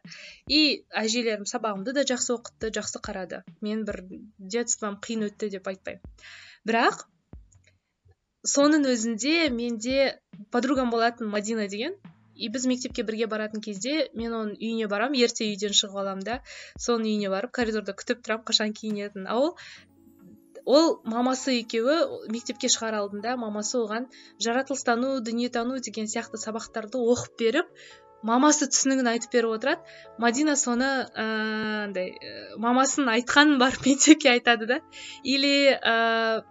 И 0.48 0.84
әжелерім 0.94 1.44
сабағымды 1.44 1.92
да 1.92 2.04
жақсы 2.06 2.34
оқытты 2.36 2.70
жақсы 2.70 3.00
қарады. 3.02 3.42
Мен 3.60 3.84
бір 3.84 4.04
детством 4.38 4.98
қиын 5.02 5.26
өтті 5.28 5.50
деп 5.50 5.66
айтпаймын. 5.66 6.02
Бірақ 6.64 7.06
соның 8.46 8.86
өзінде 8.86 9.50
менде 9.50 10.20
подругам 10.50 10.90
болатын 10.90 11.28
мадина 11.28 11.68
деген. 11.68 11.96
И 12.36 12.48
біз 12.48 12.66
мектепке 12.66 13.02
бірге 13.02 13.26
баратын 13.30 13.62
кезде 13.62 14.10
мен 14.14 14.32
оның 14.34 14.56
үйіне 14.58 14.88
барам 14.90 15.14
ерте 15.14 15.46
үйден 15.46 15.74
шығып 15.74 15.98
аламын 16.02 16.24
да. 16.26 16.40
Соның 16.78 17.10
үйіне 17.10 17.30
барып 17.30 17.52
коридорда 17.54 17.94
күтіп 17.94 18.22
тұрамын 18.26 18.46
қашан 18.50 18.74
киінетінін. 18.74 19.28
Ал 19.30 19.50
ол 19.50 19.56
ол 20.64 21.00
мамасы 21.04 21.58
екеуі 21.60 22.28
мектепке 22.32 22.70
шығар 22.72 22.96
алдында 23.02 23.36
мамасы 23.40 23.76
оған 23.80 24.08
жаратылыстану 24.46 25.18
дүниетану 25.26 25.80
деген 25.84 26.08
сияқты 26.08 26.40
сабақтарды 26.40 27.02
оқып 27.14 27.36
беріп 27.42 27.68
мамасы 28.24 28.68
түсінігін 28.72 29.10
айтып 29.12 29.34
беріп 29.36 29.56
отырады. 29.58 29.96
Мадина 30.18 30.56
соны 30.56 30.88
андай 31.20 32.14
ә, 32.16 32.56
мамасының 32.56 33.12
айтқанын 33.18 33.58
барып 33.60 33.84
мектепке 33.86 34.30
айтады 34.34 34.68
да. 34.70 34.80
Или 35.22 35.74
ә, 35.76 36.44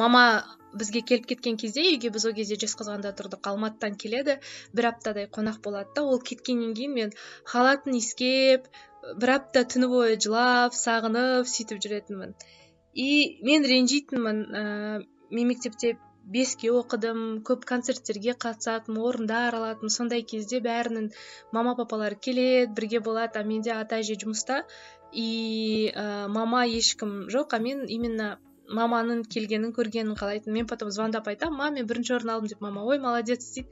мама 0.00 0.24
бізге 0.72 1.02
келіп 1.10 1.28
кеткен 1.28 1.56
кезде 1.60 1.84
үйге 1.90 2.10
біз 2.14 2.26
ол 2.28 2.36
кезде 2.36 2.56
жезқазғанда 2.60 3.12
тұрдық 3.18 3.48
алматыдан 3.52 3.96
келеді 4.00 4.38
бір 4.76 4.92
аптадай 4.94 5.28
қонақ 5.28 5.60
болады 5.64 5.92
да. 5.96 6.04
Ол 6.04 6.20
кеткеннен 6.20 6.72
кейін 6.78 6.96
мен 6.96 7.12
халатын 7.52 7.98
иіскеп 8.00 8.68
бір 9.20 9.34
апта 9.36 9.64
түні 9.74 9.90
бойы 9.92 10.16
жылап 10.16 10.76
сағынып 10.76 11.48
сөйтіп 11.52 11.84
жүретінмін. 11.84 12.34
И 12.94 13.38
мен 13.46 13.64
ренжитінмін 13.64 14.42
ә, 14.48 14.64
мен 15.30 15.48
мектепте 15.52 15.96
беске 16.28 16.72
оқыдым 16.74 17.40
көп 17.48 17.64
концерттерге 17.68 18.34
қатысатынмын 18.44 19.04
орындар 19.10 19.56
алатынмын 19.56 19.94
сондай 19.94 20.22
кезде 20.22 20.60
бәрінің 20.64 21.08
мама 21.56 21.74
папалары 21.78 22.18
келеді 22.20 22.74
бірге 22.76 23.00
болады 23.00 23.40
а 23.40 23.46
менде 23.48 23.72
ата 23.76 24.02
әже 24.02 24.18
жұмыста 24.20 24.64
и 25.12 25.92
ә, 25.94 26.28
мама 26.28 26.66
ешкім 26.66 27.24
жоқ 27.32 27.56
а 27.56 27.62
мен 27.64 27.86
именно 27.88 28.36
маманың 28.68 29.22
келгенін 29.32 29.72
көргенін 29.76 30.16
қалайтынмын. 30.18 30.60
Мен 30.60 30.66
потом 30.68 30.90
звондап 30.92 31.28
айтамын 31.28 31.56
мама 31.56 31.78
мен 31.78 31.88
бірінші 31.88 32.18
орын 32.18 32.34
алдым 32.34 32.52
деп. 32.52 32.60
Мама 32.60 32.84
ой 32.84 32.98
молодец 32.98 33.46
дейді. 33.54 33.68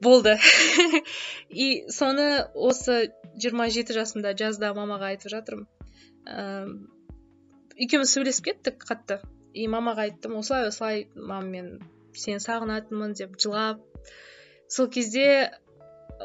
Болды. 0.00 0.36
И 1.48 1.86
соны 1.88 2.44
осы 2.54 3.12
27 3.40 3.94
жасымда 3.96 4.34
жазда 4.36 4.74
мамаға 4.76 5.14
айтып 5.14 5.32
жатырмын. 5.32 5.68
Екеуміз 7.76 8.12
сөйлесіп 8.14 8.50
кеттік 8.50 8.86
қатты. 8.88 9.18
И 9.54 9.66
мамаға 9.70 10.08
айттым 10.08 10.36
осылай 10.40 10.68
осылай 10.68 11.04
мама 11.14 11.46
мен 11.46 11.68
сені 12.18 12.42
сағынатынмын 12.42 13.14
деп 13.18 13.36
жылап. 13.40 13.82
Сол 14.68 14.88
кезде 14.96 15.26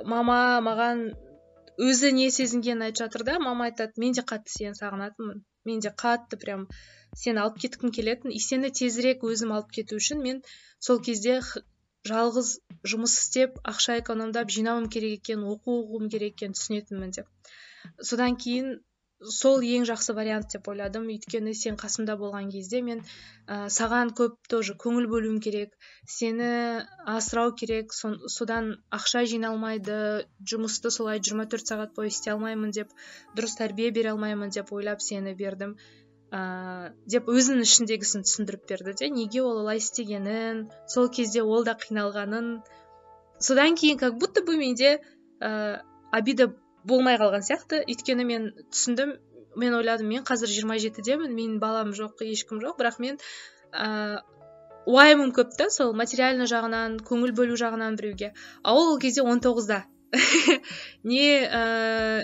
мама 0.05 0.39
маған 0.65 1.03
өзі 1.79 2.11
не 2.15 2.29
сезінгенін 2.35 2.87
айтып 2.89 3.05
жатыр 3.05 3.25
да 3.27 3.39
мама 3.39 3.69
айтады 3.69 4.01
мен 4.03 4.15
де 4.17 4.25
қатты 4.31 4.55
сені 4.55 4.77
сағынатынмын 4.79 5.43
мен 5.69 5.83
де 5.85 5.91
қатты 6.03 6.39
прям 6.41 6.67
сені 7.23 7.43
алып 7.43 7.59
кеткім 7.65 7.93
келетін 7.97 8.33
и 8.35 8.41
сені 8.45 8.71
тезірек 8.81 9.25
өзім 9.31 9.53
алып 9.57 9.71
кету 9.77 9.99
үшін 10.01 10.23
мен 10.25 10.41
сол 10.87 11.01
кезде 11.09 11.39
жалғыз 12.09 12.51
жұмыс 12.91 13.15
істеп 13.21 13.57
ақша 13.71 13.97
экономдап 14.01 14.51
жинауым 14.55 14.87
керек 14.93 15.19
екенін 15.19 15.49
оқу 15.53 15.79
оқуым 15.81 16.11
керек 16.13 16.37
екенін 16.37 16.55
түсінетінмін 16.57 17.15
деп. 17.17 17.27
Содан 18.11 18.37
кейін 18.43 18.77
сол 19.19 19.63
ең 19.65 19.83
жақсы 19.87 20.13
вариант 20.15 20.53
деп 20.53 20.67
ойладым. 20.71 21.07
Өйткені 21.11 21.53
сен 21.57 21.75
қасымда 21.79 22.15
болған 22.19 22.49
кезде 22.53 22.79
мен 22.81 23.01
ә, 23.47 23.67
саған 23.67 24.13
көп 24.15 24.37
тоже 24.47 24.75
көңіл 24.79 25.09
бөлуім 25.11 25.39
керек 25.43 25.75
сені 26.07 26.85
асырау 27.15 27.51
керек 27.59 27.91
содан 27.93 28.77
ақша 28.95 29.25
жиналмайды 29.27 29.97
жұмысты 30.51 30.91
солай 30.95 31.19
24 31.19 31.67
сағат 31.71 31.95
бойы 31.97 32.13
істей 32.13 32.33
алмаймын 32.33 32.71
деп 32.71 32.93
дұрыс 33.35 33.57
тәрбие 33.59 33.91
бере 33.91 34.13
алмаймын 34.13 34.55
деп 34.55 34.71
ойлап 34.71 35.03
сені 35.03 35.35
бердім. 35.35 35.75
Ә, 36.31 36.93
деп 37.09 37.27
өзінің 37.27 37.65
ішіндегісін 37.65 38.23
түсіндіріп 38.23 38.67
берді 38.71 38.95
де 39.01 39.11
неге 39.11 39.43
ол 39.43 39.63
олай 39.65 39.83
істегенін 39.83 40.67
сол 40.87 41.09
кезде 41.09 41.43
ол 41.43 41.67
да 41.67 41.75
қиналғанын. 41.75 42.59
Содан 43.39 43.75
кейін 43.75 43.97
как 43.97 44.19
будто 44.19 44.43
бы 44.45 44.55
менде 44.55 44.99
ә, 45.41 45.81
обида 46.11 46.53
болмай 46.87 47.19
қалған 47.19 47.45
сияқты. 47.45 47.83
Өйткені 47.87 48.25
мен 48.25 48.49
түсіндім 48.71 49.15
мен 49.59 49.75
ойладым 49.75 50.09
мен 50.11 50.25
қазір 50.27 50.51
27 50.51 50.83
жетідемін 50.87 51.33
менің 51.35 51.59
балам 51.61 51.93
жоқ 51.97 52.23
ешкім 52.25 52.61
жоқ. 52.63 52.77
Бірақ 52.79 52.99
мен 53.03 53.19
ә, 53.73 54.21
уайымым 54.85 55.33
көп 55.35 55.55
та 55.57 55.69
сол 55.73 55.93
материально 55.93 56.47
жағынан 56.49 56.99
көңіл 57.07 57.33
бөлу 57.37 57.57
жағынан 57.59 57.97
біреуге. 57.99 58.33
А 58.63 58.73
ол 58.73 58.99
кезде 58.99 59.23
19 59.25 59.43
тоғызда. 59.47 59.83
Не 61.03 61.25
ә, 61.45 61.63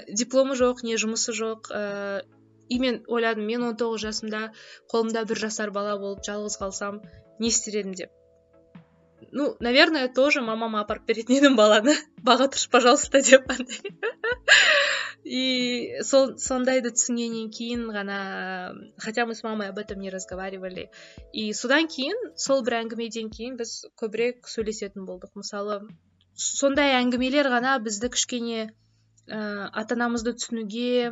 дипломы 0.10 0.56
жоқ 0.58 0.82
не 0.84 0.96
жұмысы 0.98 1.36
жоқ 1.38 1.70
ә, 1.70 2.24
и 2.70 2.80
мен 2.80 3.04
ойладым 3.08 3.46
мен 3.46 3.62
19 3.62 4.02
жасымда 4.02 4.52
қолымда 4.92 5.26
бір 5.30 5.44
жасар 5.48 5.72
бала 5.72 5.98
болып 6.02 6.26
жалғыз 6.26 6.58
қалсам 6.62 7.02
не 7.40 7.54
істер 7.54 7.82
едім 7.82 7.94
деп. 7.94 8.25
Ну 9.32 9.56
наверное 9.60 10.08
тоже 10.08 10.42
мамама 10.42 10.82
апарып 10.82 11.06
беретін 11.10 11.38
едім 11.38 11.56
баланы 11.60 11.96
баға 12.30 12.48
тұршы 12.54 12.70
пожалуйста 12.70 13.22
деп 13.22 13.50
андай. 13.52 13.80
И 15.26 16.02
сол 16.06 16.36
сондайды 16.38 16.92
түсінгеннен 16.94 17.50
кейін 17.50 17.88
ғана 17.90 18.18
хотя 18.98 19.26
мы 19.26 19.34
с 19.34 19.44
мамой 19.44 19.70
об 19.70 19.80
этом 19.80 20.00
не 20.00 20.10
разговаривали. 20.10 20.90
И 21.34 21.52
содан 21.54 21.88
кейін 21.88 22.36
сол 22.38 22.62
бір 22.62 22.80
әңгімеден 22.84 23.32
кейін 23.34 23.58
біз 23.58 23.88
көбірек 23.98 24.46
сөйлесетін 24.48 25.08
болдық. 25.10 25.34
Мысалы 25.34 25.80
сондай 26.36 26.94
әңгімелер 27.02 27.50
ғана 27.50 27.80
бізді 27.80 28.12
кішкене 28.14 28.68
ә, 29.28 29.70
ата 29.74 29.96
анамызды 29.96 30.36
түсінуге 30.38 31.10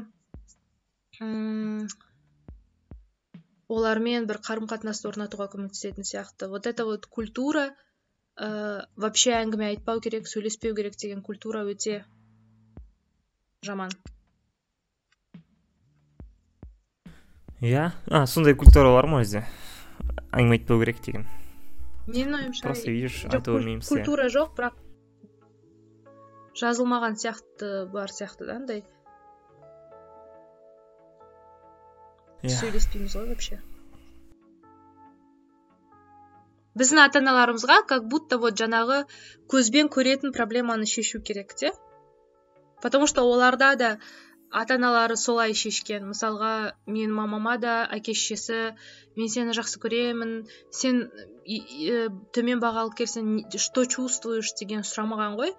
олармен 3.73 4.27
бір 4.29 4.39
қарым 4.45 4.67
қатынасты 4.69 5.09
орнатуға 5.09 5.47
көмектесетін 5.55 6.05
сияқты. 6.05 6.49
Вот 6.49 6.67
эта 6.67 6.85
вот 6.85 7.05
культура 7.07 7.71
ә, 8.37 8.85
вообще 8.95 9.35
әңгіме 9.39 9.69
айтпау 9.73 10.01
керек 10.01 10.27
сөйлеспеу 10.27 10.75
керек 10.75 10.97
деген 10.97 11.21
культура 11.21 11.63
өте 11.67 12.03
жаман. 13.61 13.91
Иә? 17.61 17.91
А 18.09 18.25
сондай 18.27 18.55
культура 18.55 18.91
бар 18.95 19.07
ма 19.07 19.23
өзі 19.23 19.45
әңгіме 20.31 20.59
айтпау 20.59 20.81
керек 20.83 21.03
деген 21.05 21.27
менің 22.07 22.39
ойымша 22.39 22.65
просто 22.67 22.91
видишь 22.91 23.21
айтып 23.29 23.53
көрмейміз 23.53 23.87
культура 23.87 24.27
жоқ 24.31 24.57
бірақ 24.57 24.81
жазылмаған 26.59 27.15
сияқты 27.21 27.69
бар 27.93 28.11
сияқты 28.13 28.47
да 28.49 28.57
андай. 28.59 28.83
Иә. 32.43 32.51
Сөйлеспейміз 32.59 33.15
ғой 33.15 33.29
вообще. 33.31 33.61
Біздің 36.79 37.01
ата 37.05 37.21
аналарымызға 37.21 37.83
как 37.89 38.07
будто 38.09 38.39
вот 38.41 38.57
жаңағы 38.59 39.03
көзбен 39.51 39.89
көретін 39.93 40.33
проблеманы 40.35 40.85
шешу 40.89 41.21
керек 41.21 41.53
те. 41.55 41.71
Потому 42.81 43.07
что 43.07 43.23
оларда 43.23 43.75
да 43.75 43.97
ата 44.51 44.75
аналары 44.75 45.15
солай 45.17 45.53
шешкен. 45.57 46.09
Мысалға 46.11 46.73
менің 46.87 47.13
мамама 47.17 47.57
да 47.57 47.75
әке 47.91 48.13
шешесі 48.13 48.75
мен 49.17 49.29
сені 49.29 49.55
жақсы 49.57 49.79
көремін 49.81 50.33
сен 50.69 51.07
төмен 52.35 52.61
баға 52.61 52.85
алып 52.85 52.99
келсең 53.01 53.31
что 53.57 53.85
чувствуешь? 53.85 54.53
деген 54.59 54.85
сұрамаған 54.85 55.39
ғой. 55.39 55.55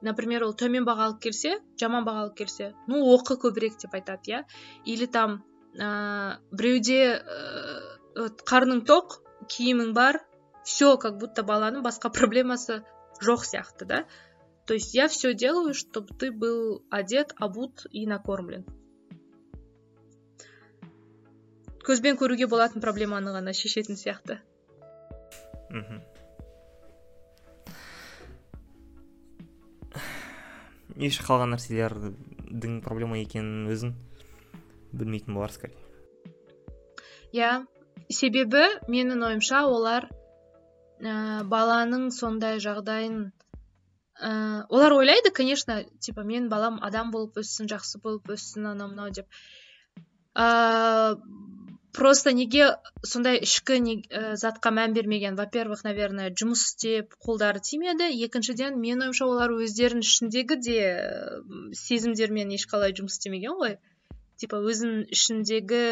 Например 0.00 0.46
ол 0.46 0.54
төмен 0.54 0.86
баға 0.86 1.08
алып 1.08 1.20
келсе 1.26 1.58
жаман 1.80 2.06
баға 2.06 2.24
алып 2.26 2.38
келсе 2.40 2.72
ну 2.86 3.02
оқы 3.14 3.36
көбірек 3.44 3.80
деп 3.82 3.94
айтады 3.94 4.32
иә. 4.32 4.44
Или 4.86 5.06
там 5.06 5.42
ә, 5.74 6.38
біреуде 6.52 7.18
ә, 7.18 8.30
қарның 8.48 8.84
тоқ 8.88 9.20
киімің 9.50 9.92
бар 9.92 10.22
все 10.68 10.96
как 11.00 11.16
будто 11.16 11.42
баланың 11.48 11.80
басқа 11.86 12.10
проблемасы 12.12 12.82
жоқ 13.24 13.46
сияқты 13.48 13.86
да? 13.88 14.04
То 14.66 14.74
есть 14.74 14.92
я 14.94 15.08
все 15.08 15.32
делаю 15.32 15.72
чтобы 15.72 16.12
ты 16.12 16.30
был 16.30 16.84
одет 16.90 17.32
обут 17.38 17.86
и 17.90 18.04
накормлен. 18.06 18.66
Көзбен 21.88 22.20
көруге 22.20 22.46
болатын 22.52 22.84
проблеманы 22.84 23.32
ғана 23.32 23.56
шешетін 23.56 23.96
сияқты 23.96 24.42
мхм. 25.72 26.02
Еш 30.98 31.22
қалған 31.24 31.54
нәрселердің 31.54 32.80
проблема 32.84 33.16
екенін 33.22 33.72
өзің 33.72 33.96
білмейтін 34.92 35.32
болар 35.40 35.52
скорее 35.56 35.80
иә. 37.32 37.64
Себебі 38.08 38.64
менің 38.88 39.24
ойымша 39.26 39.64
олар 39.68 40.10
ә, 41.00 41.44
баланың 41.44 42.08
сондай 42.14 42.58
жағдайын 42.62 43.18
ә, 44.18 44.30
олар 44.68 44.96
ойлайды 44.98 45.30
конечно 45.30 45.84
типа 46.00 46.24
мен 46.24 46.48
балам 46.48 46.78
адам 46.82 47.10
болып 47.10 47.38
өссін 47.42 47.70
жақсы 47.70 48.00
болып 48.02 48.30
өссін 48.34 48.72
анау 48.72 48.90
мынау 48.90 49.10
деп. 49.10 49.26
Ә, 50.34 51.16
просто 51.98 52.32
неге 52.32 52.70
сондай 53.02 53.40
ішкі 53.42 53.78
ә, 53.78 54.34
затқа 54.42 54.72
мән 54.74 54.94
бермеген? 54.94 55.36
Во 55.38 55.46
первых 55.46 55.84
наверное 55.84 56.30
жұмыс 56.30 56.64
істеп 56.70 57.14
қолдары 57.24 57.62
тимеді. 57.62 58.10
Екіншіден 58.26 58.78
менің 58.78 59.08
ойымша 59.08 59.26
олар 59.26 59.54
өздерінің 59.54 60.06
ішіндегі 60.06 60.58
де 60.66 60.80
сезімдермен 61.84 62.54
ешқалай 62.58 62.94
жұмыс 62.98 63.18
істемеген 63.18 63.58
ғой. 63.62 63.78
Типа 64.38 64.60
өзінің 64.70 65.08
ішіндегі 65.14 65.82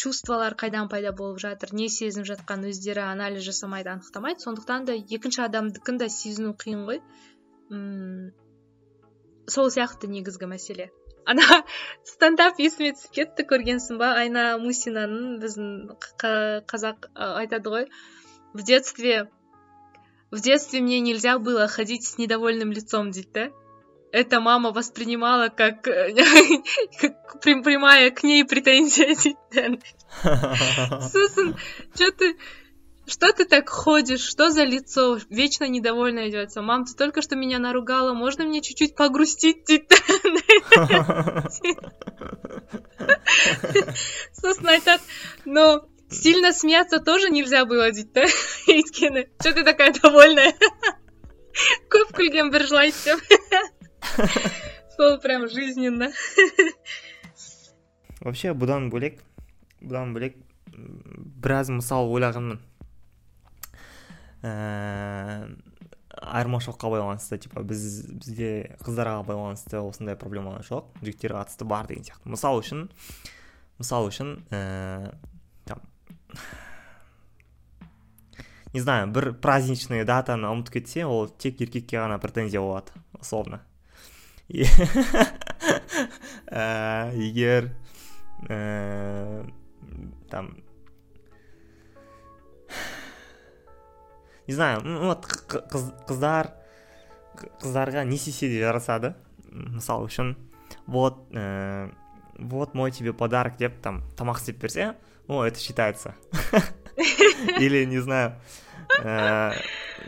чувстволар 0.00 0.56
қайдан 0.58 0.88
пайда 0.90 1.12
болып 1.16 1.38
жатыр 1.42 1.74
не 1.78 1.86
сезініп 1.96 2.26
жатқан 2.32 2.66
өздері 2.70 3.04
анализ 3.06 3.46
жасамайды 3.46 3.92
анықтамайды. 3.92 4.42
Сондықтан 4.42 4.88
да 4.88 4.96
екінші 4.98 5.44
адамдікін 5.46 6.00
да 6.02 6.08
сезіну 6.10 6.54
қиын 6.58 6.82
ғой. 6.88 7.00
М 7.70 8.32
сол 9.46 9.70
сияқты 9.70 10.10
негізгі 10.10 10.50
мәселе. 10.50 10.90
Ана 11.24 11.62
стендап 12.04 12.58
есіме 12.60 12.92
түсіп 12.98 13.14
кетті 13.20 13.46
көргенсің 13.48 14.00
ба? 14.02 14.12
Айна 14.20 14.58
мусинаның 14.60 15.38
біздің 15.44 15.70
қазақ 16.74 17.08
айтады 17.14 17.76
ғой. 17.76 17.90
В 18.54 18.62
детстве 18.62 19.28
в 20.34 20.40
детстве 20.40 20.80
мне 20.80 20.98
нельзя 21.00 21.38
было 21.38 21.68
ходить 21.68 22.04
с 22.04 22.18
недовольным 22.18 22.72
лицом 22.72 23.12
дейді 23.12 23.30
да 23.34 23.63
это 24.13 24.39
мама 24.39 24.71
воспринимала 24.71 25.49
как, 25.49 25.87
э, 25.87 26.13
как 26.99 27.41
прямая 27.41 28.11
к 28.11 28.23
ней 28.23 28.43
претензия 28.45 29.15
дейді 29.15 29.79
сосын 31.11 31.55
что 31.93 32.11
ты 32.11 32.37
что 33.07 33.33
ты 33.33 33.45
так 33.45 33.67
ходишь? 33.69 34.21
Что 34.21 34.51
за 34.51 34.63
лицо? 34.63 35.17
Вечно 35.31 35.67
недовольно 35.67 36.29
идется. 36.29 36.61
Мам, 36.61 36.85
ты 36.85 36.93
только 36.93 37.23
что 37.23 37.35
меня 37.35 37.57
наругала. 37.57 38.13
Можно 38.13 38.43
мне 38.43 38.61
чуть-чуть 38.61 38.95
погрустить? 38.95 39.65
Сосын 44.31 44.67
айтады, 44.67 45.01
но 45.45 45.89
сильно 46.11 46.53
смеяться 46.53 46.99
тоже 46.99 47.29
нельзя 47.29 47.65
было 47.65 47.91
дейді 47.91 48.09
да 48.13 48.25
өйткені 48.67 49.27
что 49.39 49.53
ты 49.53 49.63
такая 49.63 49.93
довольная 49.93 50.53
көп 51.93 52.13
күлген 52.17 52.49
бір 52.53 52.65
жылайды 52.65 52.97
деп 53.05 53.72
сол 54.96 55.18
прям 55.18 55.48
жизненно. 55.48 56.10
Вообще 58.20 58.54
бұдан 58.56 58.88
бөлек 58.92 59.20
бұдан 59.82 60.14
бөлек 60.16 60.38
біраз 60.72 61.70
мысал 61.70 62.08
ойлағанмын. 62.14 62.60
Ә, 64.44 64.52
айырмашылыққа 66.14 66.90
байланысты 66.92 67.38
типа 67.44 67.62
біз 67.66 67.84
бізде 68.20 68.76
қыздарға 68.84 69.24
байланысты 69.28 69.80
осындай 69.80 70.16
проблема 70.20 70.58
жоқ 70.64 70.90
жігіттерге 71.02 71.40
қатысты 71.40 71.68
бар 71.68 71.88
деген 71.90 72.04
сияқты. 72.06 72.28
Мысал 72.28 72.60
үшін 72.60 72.88
мысал 73.78 74.08
үшін 74.08 74.36
ә, 74.50 75.14
там 75.64 75.82
не 78.74 78.80
знаю 78.80 79.08
бір 79.14 79.32
праздничный 79.38 80.04
датаны 80.04 80.50
ұмытып 80.50 80.80
кетсе 80.80 81.04
ол 81.06 81.28
тек 81.28 81.60
еркекке 81.60 82.00
ғана 82.00 82.18
претензия 82.18 82.60
болады 82.60 82.92
условно. 83.20 83.62
егер 87.13 87.71
э, 88.49 89.45
там 90.29 90.63
не 94.47 94.53
знаю 94.53 94.81
ну 94.83 95.05
вот 95.05 95.25
қыздар 95.27 96.49
қыздарға 97.37 98.03
не 98.09 98.17
істесе 98.17 98.49
де 98.49 98.63
жарасады 98.63 99.13
мысалы 99.51 100.09
үшін 100.09 100.33
вот 100.87 101.21
ә, 101.31 101.93
вот 102.39 102.73
мой 102.73 102.91
тебе 102.91 103.13
подарок 103.13 103.57
деп 103.57 103.77
там 103.81 104.01
тамақ 104.17 104.41
істеп 104.41 104.57
берсе 104.57 104.95
о 105.27 105.45
это 105.45 105.59
считается 105.59 106.15
или 107.59 107.85
не 107.85 107.99
знаю 107.99 108.33
ә, 109.03 109.53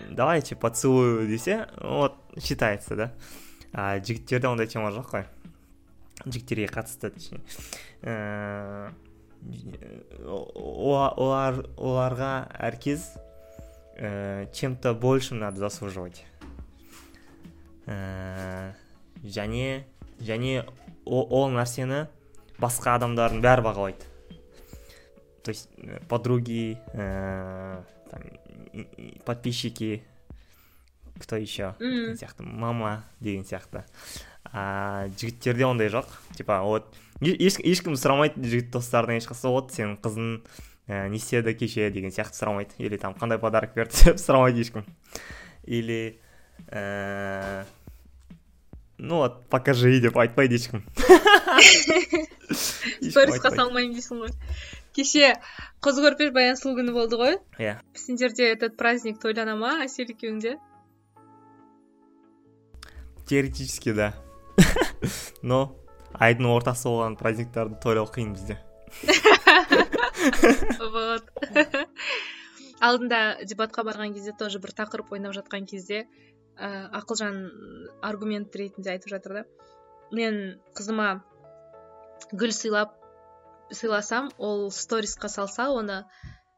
давайте 0.10 0.56
поцелую 0.56 1.28
десе 1.28 1.68
вот 1.78 2.18
считается 2.42 2.96
да 2.96 3.14
А 3.77 4.01
жігіттерде 4.01 4.49
ондай 4.49 4.67
тема 4.73 4.89
жоқ 4.89 5.11
қой. 5.13 5.25
Жігіттерге 6.25 6.71
қатысты 6.73 7.13
ә, 8.01 8.89
олар 10.25 11.61
оларға 11.77 12.31
әркез 12.57 13.05
ә, 14.01 14.49
чем-то 14.57 14.95
большим 14.97 15.45
надо 15.45 15.61
заслуживать. 15.61 16.25
Ә, 17.85 18.73
және 19.21 19.85
және 20.25 20.65
ол 21.05 21.53
нәрсені 21.53 22.07
басқа 22.57 22.97
адамдардың 22.97 23.45
бәрі 23.45 23.69
бағалайды. 23.69 24.09
То 25.45 25.53
есть 25.53 25.69
подруги 26.09 26.79
ә, 26.97 27.85
там, 28.11 28.25
подписчики 29.29 30.03
кто 31.21 31.37
еще 31.37 31.75
деген 31.79 32.17
сияқты 32.17 32.43
мама 32.43 33.05
деген 33.21 33.45
сияқты. 33.45 33.85
А 34.53 35.09
жігіттерде 35.19 35.65
ондай 35.65 35.89
жоқ. 35.89 36.07
Типа 36.37 36.63
вот 36.63 36.95
ешкім 37.21 37.97
сұрамайды 37.97 38.45
жігіт 38.45 38.71
достарынан 38.71 39.19
ешқайсысы 39.21 39.51
вот 39.51 39.73
сенің 39.73 39.97
қызың 40.01 40.43
ә, 40.89 41.09
не 41.09 41.19
істеді 41.19 41.55
кеше? 41.55 41.91
деген 41.91 42.13
сияқты 42.15 42.39
сұрамайды. 42.39 42.77
Или 42.79 42.97
там 42.97 43.15
қандай 43.15 43.39
подарок 43.39 43.75
берді? 43.75 43.97
деп 44.05 44.21
сұрамайды 44.23 44.63
ешкім. 44.63 44.87
Или 45.65 46.21
ә, 46.69 47.65
ну 48.99 49.23
вот 49.25 49.47
покажи 49.49 50.01
деп 50.01 50.17
айтпайды 50.17 50.61
ешкім. 50.61 50.85
Сторисқа 53.11 53.51
салмаймын 53.51 53.97
дейсің 53.97 54.23
ғой. 54.23 54.33
Кеше 54.97 55.35
қыз 55.85 55.99
көрпеш 56.01 56.33
баян 56.33 56.57
сұлу 56.57 56.79
күні 56.79 56.95
болды 56.95 57.19
ғой. 57.21 57.39
Иә. 57.59 57.77
Сендерде 57.99 58.53
этот 58.53 58.77
праздник 58.81 59.21
тойлана 59.21 59.57
ма? 59.59 59.73
Әсел 59.85 60.09
екеуіңде 60.13 60.57
теоретически 63.27 63.93
да. 63.93 64.13
Но 65.43 65.77
айдың 66.15 66.49
ортасы 66.55 66.89
болған 66.89 67.17
праздниктарды 67.21 67.79
тойлау 67.83 68.09
қиын 68.13 68.33
бізде. 68.37 68.61
Вот. 70.81 71.29
Алдында 72.87 73.19
дебатқа 73.49 73.85
барған 73.87 74.15
кезде 74.17 74.33
тоже 74.37 74.59
бір 74.61 74.73
тақырып 74.77 75.13
ойнап 75.15 75.35
жатқан 75.37 75.67
кезде 75.69 76.05
ә, 76.57 76.89
ақылжан 76.99 77.39
аргумент 78.05 78.57
ретінде 78.57 78.91
айтып 78.95 79.13
жатыр 79.13 79.39
да. 79.39 79.45
Мен 80.13 80.59
қызыма 80.77 81.23
гүл 82.33 82.53
сыйлап 82.53 82.97
сыйласам 83.71 84.31
ол 84.39 84.71
сторисқа 84.71 85.29
салса 85.29 85.69
оны 85.71 86.05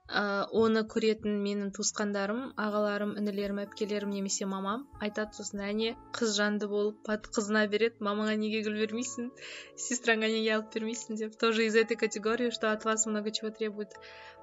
оны 0.08 0.86
көретін 0.88 1.34
менің 1.44 1.72
туысқандарым 1.76 2.54
ағаларым 2.56 3.10
інілерім 3.20 3.58
әпкелерім 3.66 4.08
немесе 4.16 4.46
мамам 4.48 4.86
айтады 5.04 5.36
сосын 5.36 5.60
әне 5.60 5.90
қыз 6.16 6.32
жанды 6.38 6.68
болып 6.70 7.04
қызына 7.04 7.66
береді 7.68 8.00
мамаңа 8.00 8.38
неге 8.40 8.62
гүл 8.64 8.78
бермейсің 8.80 9.28
сестраңа 9.76 10.30
неге 10.32 10.54
алып 10.54 10.72
бермейсің? 10.72 11.16
деп. 11.20 11.36
Тоже 11.36 11.66
из 11.66 11.76
этой 11.76 11.96
категории 11.96 12.48
что 12.48 12.72
от 12.72 12.86
вас 12.86 13.04
много 13.04 13.30
чего 13.30 13.50
требует. 13.50 13.92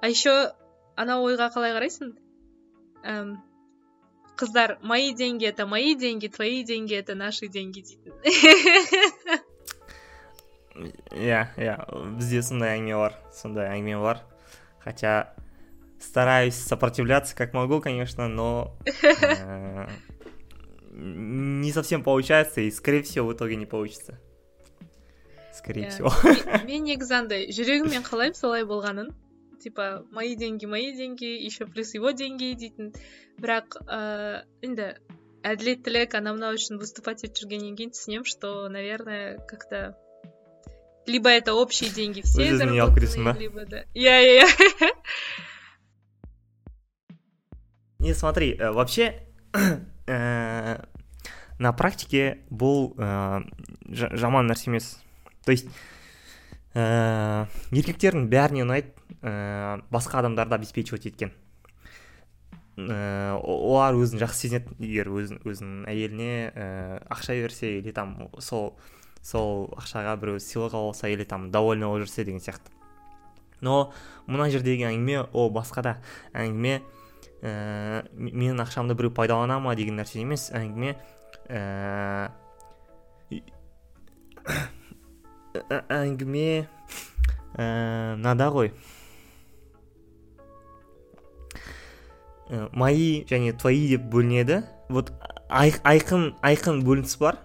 А 0.00 0.08
еще 0.08 0.52
ана 0.94 1.18
ойға 1.18 1.50
қалай 1.50 1.74
қарайсың? 1.74 2.14
Әм, 3.02 3.42
қыздар 4.38 4.78
мои 4.82 5.12
деньги 5.14 5.46
это 5.46 5.66
мои 5.66 5.96
деньги 5.96 6.28
твои 6.28 6.62
деньги 6.62 6.94
это 6.94 7.16
наши 7.16 7.48
деньги 7.48 7.82
дейтін. 7.82 8.14
Иә 11.10 11.42
иә 11.56 11.74
бізде 12.20 12.42
сондай 12.42 12.78
әңгіме 12.78 12.96
бар 13.02 13.18
сондай 13.32 13.66
әңгіме 13.74 13.98
бар. 13.98 14.22
Хотя 14.78 15.34
стараюсь 15.99 16.55
сопротивляться 16.55 17.35
как 17.35 17.53
могу, 17.53 17.79
конечно, 17.79 18.27
но 18.27 18.77
э, 19.03 19.87
не 20.91 21.71
совсем 21.71 22.03
получается, 22.03 22.61
и, 22.61 22.71
скорее 22.71 23.03
всего, 23.03 23.27
в 23.27 23.33
итоге 23.33 23.55
не 23.55 23.65
получится. 23.65 24.19
Скорее 25.53 25.89
всего. 25.89 26.11
мен 26.65 26.85
негізі 26.87 27.13
андай 27.19 27.43
жүрегіммен 27.53 28.05
қалаймын 28.07 28.37
солай 28.37 28.63
болғанын 28.65 29.11
типа 29.61 30.03
мои 30.11 30.35
деньги 30.35 30.65
мои 30.65 30.95
деньги 30.95 31.25
еще 31.25 31.67
плюс 31.67 31.93
его 31.93 32.11
деньги 32.11 32.53
дейтін 32.55 32.93
бірақ 33.37 33.77
ыыы 33.83 34.41
енді 34.65 34.87
әділеттілік 35.43 36.15
анау 36.17 36.37
мынау 36.39 36.57
үшін 36.57 36.79
выступать 36.81 37.25
етіп 37.27 37.43
жүргеннен 37.43 37.75
кейін 37.77 37.93
түсінемін 37.93 38.25
что 38.25 38.69
наверное 38.69 39.37
как 39.51 39.67
то 39.69 39.95
либо 41.05 41.29
это 41.29 41.53
общие 41.53 41.91
деньги 41.91 42.21
все 42.21 42.49
либо 42.51 43.65
да 43.65 43.83
иә 43.93 44.17
иә 44.39 44.47
не 47.98 48.14
смотри 48.14 48.56
э, 48.58 48.70
вообще 48.70 49.22
э, 50.06 50.78
на 51.58 51.72
практике 51.72 52.38
бұл 52.50 52.92
ә, 52.98 53.42
жаман 53.88 54.46
нәрсе 54.50 54.70
емес 54.70 54.98
то 55.44 55.52
есть 55.54 55.70
еркектердің 56.76 58.26
бәріне 58.28 58.66
ұнайды 58.66 58.92
басқа 59.88 60.20
адамдарды 60.20 60.58
обеспечивать 60.58 61.06
еткен 61.08 61.32
олар 62.76 63.96
өзін 63.96 64.20
жақсы 64.20 64.44
сезінеді 64.44 64.76
егер 64.84 65.08
өзін, 65.08 65.40
өзінің 65.48 65.86
әйеліне 65.88 66.34
ақша 67.08 67.38
берсе 67.40 67.78
или 67.78 67.96
там 67.96 68.28
сол 68.36 68.74
сол 69.26 69.70
ақшаға 69.74 70.14
біреу 70.20 70.40
сыйлық 70.42 70.76
алса 70.76 71.08
или 71.10 71.24
там 71.24 71.50
довольны 71.50 71.88
болып 71.88 72.06
жүрсе 72.06 72.24
деген 72.24 72.40
сияқты. 72.40 72.70
Но 73.60 73.92
мына 74.26 74.50
жердегі 74.52 74.86
әңгіме 74.90 75.24
ол 75.32 75.50
басқа 75.50 75.82
да 75.82 75.94
әңгіме 76.36 76.82
ә, 77.42 78.06
менің 78.14 78.62
ақшамды 78.64 78.96
біреу 78.96 79.14
пайдалана 79.16 79.58
ма 79.60 79.74
деген 79.76 80.00
нәрсе 80.00 80.20
емес 80.22 80.48
әңгіме 80.56 80.96
ә, 81.48 82.30
әңгіме 85.88 86.48
ә, 87.56 88.16
мынада 88.16 88.50
ғой 88.54 88.72
ә, 92.50 92.68
мои 92.72 93.24
және 93.28 93.56
твои 93.58 93.88
деп 93.94 94.06
бөлінеді 94.12 94.62
вот 94.88 95.12
айқын 95.48 96.34
айқын 96.44 96.82
бөлініс 96.86 97.16
бар. 97.20 97.40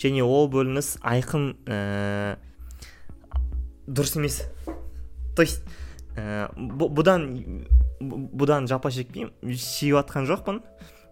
Және 0.00 0.22
ол 0.24 0.48
бөлініс 0.52 0.96
айқын 1.00 1.54
ә, 1.66 2.36
дұрыс 3.86 4.16
емес. 4.18 4.42
То 5.36 5.42
есть 5.42 5.62
ә, 6.16 6.50
бұдан 6.56 7.28
бұдан 8.00 8.68
жапа 8.70 8.90
шекпеймін 8.90 9.32
жатқан 9.42 10.28
жоқпын. 10.28 10.62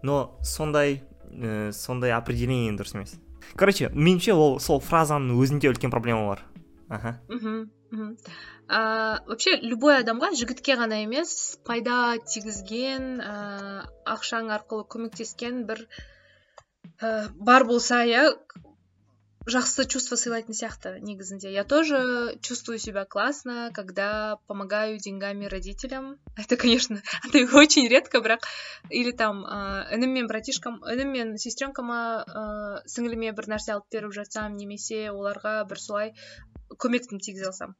Но 0.03 0.37
сондай 0.43 1.01
ә, 1.31 1.71
сондай 1.71 2.13
определение 2.13 2.73
дұрыс 2.77 2.95
емес. 2.95 3.15
Короче 3.55 3.89
меніңше 3.93 4.33
ол 4.33 4.59
сол 4.59 4.81
фразаның 4.81 5.39
өзінде 5.41 5.69
үлкен 5.71 5.93
проблема 5.93 6.27
бар. 6.27 6.45
Аха. 6.89 7.19
Мхм 7.29 8.15
вообще 8.67 9.59
любой 9.61 9.99
адамға 10.01 10.31
жігітке 10.33 10.75
ғана 10.79 11.03
емес 11.03 11.57
пайда 11.65 12.17
тигізген 12.17 13.21
ә, 13.21 13.85
ақшаң 14.09 14.49
арқылы 14.55 14.87
көмектескен 14.89 15.65
бір 15.69 15.85
ә, 16.99 17.29
бар 17.37 17.65
болса 17.65 18.01
иә 18.05 18.33
жақсы 19.48 19.86
чувство 19.88 20.16
сыйлайтын 20.20 20.54
сияқты 20.56 20.90
негізінде 21.00 21.50
я 21.52 21.64
тоже 21.64 22.36
чувствую 22.42 22.78
себя 22.78 23.04
классно 23.04 23.70
когда 23.74 24.36
помогаю 24.46 24.98
деньгами 24.98 25.46
родителям 25.46 26.18
это 26.36 26.56
конечно 26.56 27.02
это 27.24 27.56
очень 27.56 27.88
редко 27.88 28.18
бірақ 28.18 28.44
или 28.90 29.12
там 29.12 29.44
ыыы 29.44 29.96
інім 29.96 30.12
мен 30.12 30.26
братишкам 30.28 30.82
інім 30.84 31.12
мен 31.16 31.38
сестренкама 31.38 32.00
ыыы 32.28 32.84
сіңіліме 32.84 33.32
бір 33.32 33.48
нәрсе 33.56 33.72
алып 33.78 33.88
беріп 33.90 34.12
жатсам 34.12 34.60
немесе 34.60 35.08
оларға 35.08 35.64
бір 35.64 35.80
солай 35.80 36.14
көмектін 36.76 37.18
тигізе 37.18 37.48
алсам 37.48 37.74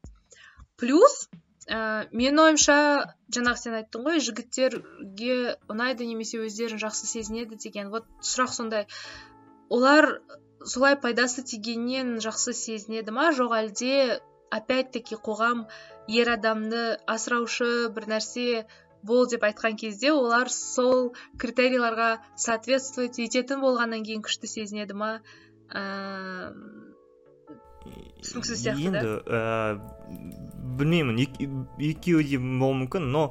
плюс 0.80 1.28
ә, 1.68 2.08
менің 2.10 2.40
ойымша 2.48 2.76
жаңағы 3.36 3.60
сен 3.60 3.76
айттың 3.78 4.08
ғой 4.08 4.24
жігіттерге 4.24 5.58
ұнайды 5.68 6.08
немесе 6.08 6.40
өздерін 6.40 6.80
жақсы 6.80 7.06
сезінеді 7.06 7.60
деген 7.60 7.92
вот 7.92 8.08
сұрақ 8.24 8.56
сондай 8.56 8.88
олар 9.68 10.16
солай 10.65 10.95
пайдасы 10.99 11.43
тигеннен 11.45 12.17
жақсы 12.23 12.53
сезінеді 12.57 13.13
ма? 13.15 13.29
Жоқ 13.35 13.53
әлде 13.59 14.19
опять 14.53 14.91
таки 14.95 15.15
қоғам 15.15 15.65
ер 16.09 16.31
адамды 16.33 16.97
асыраушы 17.09 17.89
бір 17.95 18.09
нәрсе 18.15 18.65
бол 19.05 19.27
деп 19.29 19.45
айтқан 19.45 19.77
кезде 19.77 20.11
олар 20.13 20.49
сол 20.49 21.13
критерийларға 21.41 22.09
соответствовать 22.35 23.19
ететін 23.21 23.61
болғаннан 23.61 24.05
кейін 24.05 24.25
күшті 24.25 24.49
сезінеді 24.49 24.97
ма? 24.97 25.11
Түсініксіз 28.25 28.63
сияқты 28.63 28.89
енді 28.89 29.11
ә, 29.29 29.77
білмеймін 30.79 31.21
екеуі 31.21 32.25
де 32.25 32.39
болуы 32.41 32.79
мүмкін 32.81 33.11
но 33.13 33.27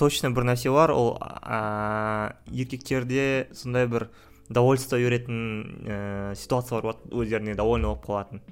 точно 0.00 0.32
бір 0.34 0.48
нәрсе 0.50 0.72
бар 0.74 0.90
ол 0.90 1.14
ә, 1.20 2.34
еркектерде 2.50 3.46
сондай 3.54 3.86
бір 3.86 4.08
довольство 4.48 4.96
беретін 4.96 5.82
ә, 5.86 6.34
ситуациялар 6.34 6.84
болады 6.84 7.10
өздеріне 7.10 7.54
довольны 7.58 7.88
болып 7.88 8.06
қалатын. 8.06 8.42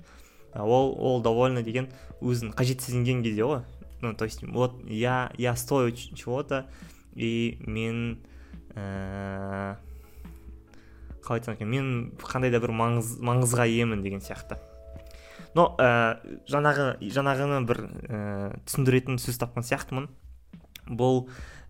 Ол 0.55 0.95
ол 0.99 1.23
довольно 1.23 1.63
деген 1.63 1.89
өзін 2.21 2.53
қажетсізінген 2.55 3.23
кезде 3.23 3.43
ғой. 3.43 3.63
Ну 4.01 4.15
то 4.15 4.25
есть 4.25 4.43
вот 4.43 4.83
я 4.87 5.33
я 5.39 5.57
стою 5.57 5.93
чего-то 5.93 6.67
и 7.15 7.59
мен 7.61 8.21
ыыы 8.75 9.77
қалай 11.25 11.41
айтсам 11.41 11.55
екен 11.55 11.71
мен 11.71 12.13
қандай 12.21 12.51
да 12.53 12.61
бір 12.61 12.75
маңыз, 12.77 13.17
маңызға 13.25 13.67
иемін 13.71 14.03
деген 14.05 14.21
сияқты. 14.21 14.59
Но 15.55 15.73
ә, 15.79 16.19
жаңағы 16.51 16.99
жаңағыны 17.15 17.65
бір 17.69 17.81
ә, 17.81 18.21
түсіндіретін 18.67 19.21
сөз 19.23 19.39
тапқан 19.41 19.65
сияқтымын. 19.65 20.11
Бұл 20.91 21.29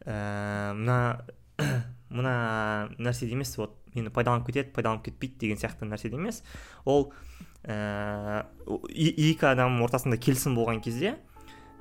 ә, 0.09 0.73
мына 0.75 1.25
мына 2.11 2.35
нәрседе 2.99 3.37
емес 3.37 3.55
вот 3.61 3.77
мені 3.95 4.11
пайдаланып 4.15 4.49
кетеді 4.51 4.75
пайдаланып 4.75 5.05
кетпейді 5.09 5.41
деген 5.41 5.61
сияқты 5.61 5.89
нәрседе 5.89 6.19
емес. 6.19 6.43
Ол 6.85 7.13
ә, 7.65 8.45
екі 8.67 9.47
адамның 9.51 9.85
ортасында 9.87 10.19
келісім 10.21 10.57
болған 10.59 10.83
кезде 10.85 11.17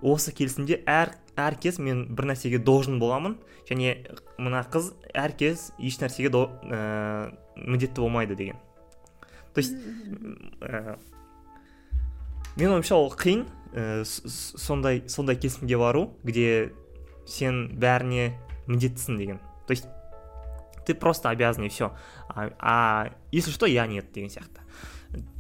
осы 0.04 0.34
келісімде 0.36 0.82
әр 0.90 1.16
әр 1.40 1.58
кез 1.58 1.80
мен 1.80 2.06
бір 2.14 2.34
нәрсеге 2.34 2.60
должен 2.62 3.00
боламын 3.02 3.38
және 3.70 3.96
мына 4.38 4.62
қыз 4.70 4.92
әр 5.16 5.34
кез 5.40 5.72
еш 5.80 5.98
нәрсеге 6.02 6.30
до, 6.34 6.46
ә, 6.68 7.34
міндетті 7.56 8.02
болмайды 8.02 8.36
деген. 8.36 8.60
То 9.54 9.62
есть 9.62 9.74
ә, 10.62 10.98
менің 12.58 12.78
ойымша 12.78 12.96
ол 12.96 13.12
қиын 13.16 13.46
ә, 13.74 14.04
сондай 14.06 15.04
сондай 15.08 15.40
келісімге 15.40 15.78
бару 15.78 16.10
где 16.24 16.74
сен 17.26 17.72
бәріне 17.80 18.34
міндеттісің 18.68 19.18
деген. 19.18 19.40
То 19.68 19.74
есть 19.74 19.88
ты 20.86 20.94
просто 20.94 21.30
обязан 21.30 21.64
и 21.66 21.70
все 21.70 21.94
а, 22.30 22.52
а 22.60 23.14
если 23.32 23.52
что 23.52 23.66
я 23.66 23.88
нет 23.88 24.12
деген 24.12 24.30
сияқты 24.30 24.62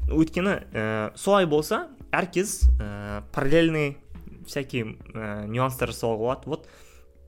өйткені 0.10 0.56
ә, 0.74 1.12
солай 1.16 1.46
болса 1.46 1.88
әркез 2.12 2.64
ә, 2.80 3.24
параллельный 3.32 3.98
всякие 4.46 4.98
ә, 5.14 5.48
нюанстар 5.48 5.90
жасауға 5.90 6.18
болады 6.18 6.50
вот 6.50 6.68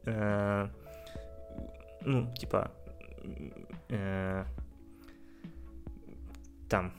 ә, 0.05 0.69
ну 2.05 2.27
типа 2.35 2.71
ә, 3.89 4.45
там. 6.69 6.93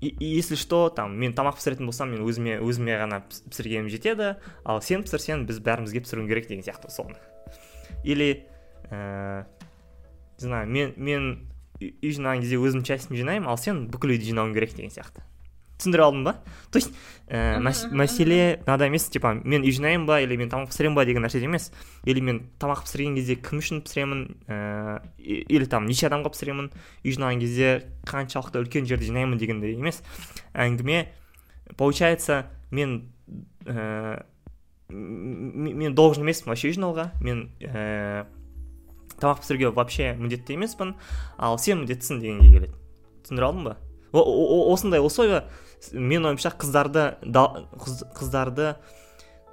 И, 0.00 0.14
если 0.18 0.56
что 0.56 0.90
там 0.90 1.14
мен 1.14 1.30
тамақ 1.32 1.60
пісіретін 1.60 1.86
болсам 1.86 2.10
мен 2.10 2.24
өзіме 2.26 2.56
өзіме 2.58 2.96
ғана 2.98 3.20
пісіргенім 3.30 3.86
жетеді 3.86 4.32
ал 4.66 4.82
сен 4.82 5.04
пісірсең 5.06 5.44
біз 5.46 5.60
бәрімізге 5.62 6.02
пісіруің 6.02 6.26
керек 6.26 6.48
деген 6.50 6.64
сияқты 6.66 6.90
соны 6.90 7.14
или 8.02 8.42
ә, 8.90 9.46
знаю 10.42 10.68
мен 10.68 10.94
мен 10.96 11.28
үй 11.82 12.14
жинаған 12.14 12.42
кезде 12.44 12.58
өзім 12.60 12.82
частьін 12.86 13.18
жинаймын 13.18 13.50
ал 13.50 13.58
сен 13.58 13.86
бүкіл 13.92 14.14
үйді 14.14 14.32
жинауың 14.32 14.54
керек 14.56 14.74
деген 14.76 14.92
сияқты. 14.94 15.24
Түсіндіре 15.82 16.04
алдым 16.04 16.22
ба? 16.24 16.36
То 16.70 16.78
есть 16.78 16.92
ә, 17.26 17.58
мәселе 17.58 18.60
мынада 18.62 18.86
емес 18.86 19.08
типа 19.10 19.34
мен 19.42 19.64
үй 19.66 19.72
жинаймын 19.74 20.06
ба 20.06 20.20
или 20.22 20.36
мен 20.38 20.50
тамақ 20.52 20.70
пісіремін 20.70 20.94
ба 20.94 21.04
деген 21.08 21.26
нәрседе 21.26 21.48
емес. 21.48 21.72
Или 22.06 22.22
мен 22.22 22.38
тамақ 22.62 22.84
пісірген 22.86 23.16
кезде 23.18 23.34
кім 23.34 23.58
үшін 23.58 23.82
пісіремін 23.82 24.22
ә, 24.46 25.00
или 25.18 25.66
там 25.66 25.88
неше 25.90 26.06
адамға 26.06 26.30
пісіремін 26.36 26.70
үй 27.02 27.16
жинаған 27.16 27.42
кезде 27.42 27.72
қаншалықты 28.06 28.62
үлкен 28.62 28.86
жерді 28.86 29.10
жинаймын 29.10 29.42
дегенде 29.42 29.72
емес. 29.74 30.04
Әңгіме 30.54 31.08
получается 31.76 32.46
мен 32.70 33.10
ә, 33.66 34.22
мен 34.92 35.94
должен 35.94 36.22
емеспін 36.22 36.52
вообще 36.52 36.70
үй 36.70 36.78
жинауға. 36.78 37.10
Мен 37.26 37.48
ә, 37.58 38.26
тамақ 39.22 39.40
пісіруге 39.42 39.72
вообще 39.72 40.12
міндетті 40.18 40.58
емеспін. 40.58 40.94
Ал 41.38 41.58
сен 41.62 41.82
міндеттісің 41.82 42.20
дегенге 42.20 42.50
келеді. 42.50 42.74
Түсіндіре 43.22 43.46
алдым 43.46 43.64
ба? 43.70 43.76
Осындай 44.12 45.00
условия 45.00 45.44
менің 45.92 46.32
ойымша 46.32 46.52
қыздарды 46.58 47.14
қыздарды 47.22 48.74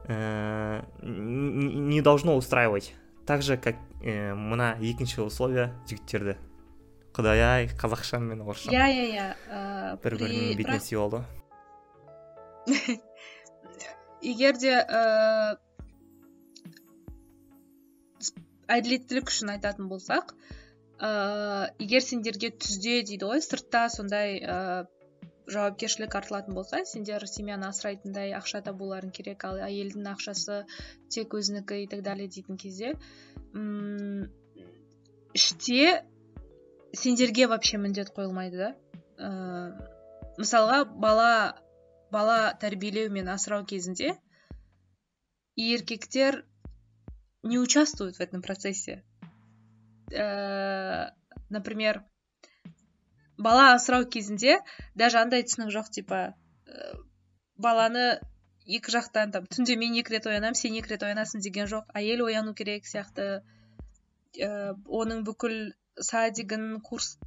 ә, 0.10 0.84
не 1.02 2.02
должно 2.02 2.36
устраивать. 2.36 2.94
Так 3.26 3.42
же 3.42 3.58
как 3.58 3.76
ә, 4.02 4.34
мына 4.34 4.76
екінші 4.82 5.22
условия 5.22 5.72
жігіттерді. 5.88 6.38
Құдай 7.14 7.42
ай 7.42 7.70
қазақшам 7.70 8.26
мен 8.30 8.42
орысшам. 8.42 8.74
Иә 8.74 8.90
иә 8.90 9.06
иә 9.14 9.28
бір 10.04 10.18
бірінің 10.18 10.58
бетіне 10.58 10.80
сүй 10.80 10.98
болды 11.00 11.24
егер 14.22 14.58
де 14.58 14.74
әділеттілік 18.76 19.32
үшін 19.34 19.54
айтатын 19.56 19.90
болсақ 19.92 20.34
ыыы 20.36 21.68
егер 21.86 22.06
сендерге 22.06 22.52
түзде 22.64 23.02
дейді 23.10 23.30
ғой 23.32 23.44
сыртта 23.46 23.88
сондай 23.94 24.40
ыыы 24.40 24.88
жауапкершілік 25.50 26.16
артылатын 26.20 26.58
болса 26.58 26.84
сендер 26.86 27.26
семьяны 27.28 27.70
асырайтындай 27.70 28.34
ақша 28.38 28.62
табуларың 28.66 29.14
керек 29.16 29.46
ал 29.50 29.62
әйелдің 29.66 30.10
ақшасы 30.12 30.60
тек 31.16 31.34
өзінікі 31.40 31.80
и 31.84 31.88
так 31.94 32.04
далее 32.06 32.30
дейтін 32.36 32.60
кезде 32.62 32.94
м 33.54 34.30
іште 35.34 36.04
сендерге 36.94 37.48
вообще 37.48 37.78
міндет 37.78 38.14
қойылмайды 38.16 38.62
да. 38.62 38.70
Ыыы 39.18 39.98
мысалға 40.40 40.84
бала 40.86 41.32
бала 42.12 42.54
тәрбиелеу 42.62 43.12
мен 43.12 43.28
асырау 43.34 43.66
кезінде 43.66 44.14
еркектер 45.60 46.44
не 47.44 47.60
участвуют 47.60 48.18
в 48.18 48.22
этом 48.22 48.42
процессе. 48.42 49.04
Ә, 50.12 51.12
например, 51.50 52.04
бала 53.38 53.74
асырау 53.74 54.06
кезінде 54.06 54.60
даже 54.96 55.20
андай 55.22 55.46
түсінік 55.48 55.72
жоқ 55.76 55.90
типа 55.96 56.20
ә, 56.68 56.98
баланы 57.56 58.20
екі 58.66 58.94
жақтан 58.96 59.32
там 59.36 59.48
түнде 59.50 59.78
мен 59.80 59.96
екі 60.02 60.18
рет 60.18 60.28
оянамын 60.28 60.58
сен 60.60 60.76
екі 60.80 60.96
рет 60.96 61.06
оянасың 61.08 61.46
деген 61.46 61.70
жоқ 61.72 61.94
әйел 62.02 62.26
ояну 62.28 62.54
керек 62.58 62.90
сияқты 62.90 63.28
ә, 63.40 64.76
оның 64.86 65.24
бүкіл 65.30 65.58
садигін 66.12 66.80
курс 66.86 67.18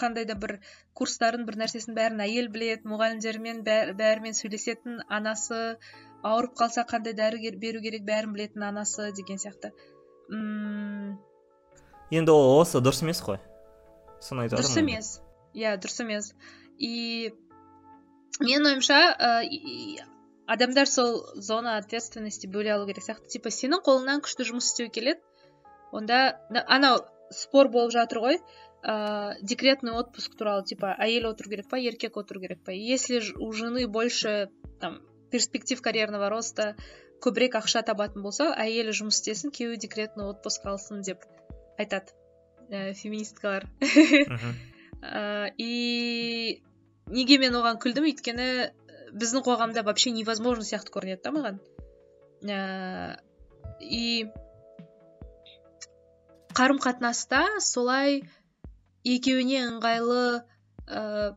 қандай 0.00 0.26
да 0.28 0.36
бір 0.38 0.58
курстарын 0.98 1.46
бір 1.48 1.58
нәрсесін 1.64 1.96
бәрін 1.98 2.22
әйел 2.26 2.50
біледі 2.54 2.90
мұғалімдермен 2.90 3.64
бәрімен 3.64 4.36
сөйлесетін 4.38 5.00
анасы 5.18 5.62
ауырып 6.24 6.56
қалса 6.58 6.86
қандай 6.88 7.14
дәрі 7.16 7.52
беру 7.60 7.82
керек 7.84 8.04
бәрін 8.08 8.32
білетін 8.34 8.64
анасы 8.70 9.10
деген 9.12 9.38
сияқты. 9.38 9.72
Мм 10.28 11.18
енді 12.10 12.32
ол 12.32 12.60
осы 12.62 12.80
дұрыс 12.84 13.02
емес 13.04 13.20
қой. 13.24 13.38
Соны 14.24 14.46
айтып 14.46 14.60
дұрыс 14.60 14.78
емес. 14.80 15.10
Иә 15.54 15.76
дұрыс 15.80 16.00
емес. 16.04 16.32
И 16.78 17.32
менің 18.40 18.70
ойымша 18.72 18.98
ә, 19.14 19.30
адамдар 20.46 20.88
сол 20.90 21.24
зона 21.36 21.76
ответственности 21.78 22.48
бөле 22.48 22.74
алу 22.74 22.88
керек 22.88 23.04
сияқты. 23.04 23.28
Типа 23.36 23.52
сенің 23.52 23.84
қолыңнан 23.84 24.24
күшті 24.24 24.48
жұмыс 24.48 24.72
істеу 24.72 24.90
келеді. 24.90 25.20
Онда 25.92 26.40
анау 26.66 27.04
спор 27.30 27.68
болып 27.68 27.92
жатыр 27.92 28.24
ғой. 28.24 28.40
Ә, 28.82 29.36
декретный 29.40 29.92
отпуск 29.92 30.36
туралы. 30.36 30.64
Типа 30.64 30.96
әйел 30.98 31.30
отыру 31.32 31.50
керек 31.50 31.68
па 31.68 31.78
еркек 31.78 32.16
отыру 32.16 32.40
керек 32.40 32.64
па? 32.64 32.72
Если 32.72 33.20
у 33.36 33.52
жены 33.52 33.86
больше 33.86 34.50
там 34.80 35.02
перспектив 35.34 35.82
карьерного 35.82 36.28
роста 36.30 36.74
көбірек 37.24 37.56
ақша 37.58 37.82
табатын 37.88 38.22
болса 38.22 38.52
әйелі 38.54 38.94
жұмыс 38.94 39.18
істесін 39.18 39.50
күйеуі 39.54 39.80
декретный 39.82 40.28
отпуск 40.30 40.66
алсын 40.70 41.02
деп 41.02 41.24
айтады 41.80 42.14
ә, 42.70 42.92
феминисткалар. 42.94 43.66
Ә, 45.02 45.50
и 45.58 46.62
неге 47.10 47.40
мен 47.42 47.58
оған 47.58 47.80
күлдім? 47.82 48.06
Өйткені 48.12 48.48
біздің 49.14 49.44
қоғамда 49.46 49.82
вообще 49.86 50.14
невозможно 50.14 50.66
сияқты 50.68 50.94
көрінеді 50.94 51.26
да 51.26 51.34
маған. 51.34 51.60
Ә, 52.46 53.18
и 53.80 54.30
қарым 56.54 56.78
қатынаста 56.78 57.46
солай 57.58 58.22
екеуіне 59.02 59.64
ыңғайлы 59.72 60.44
ә, 60.86 61.34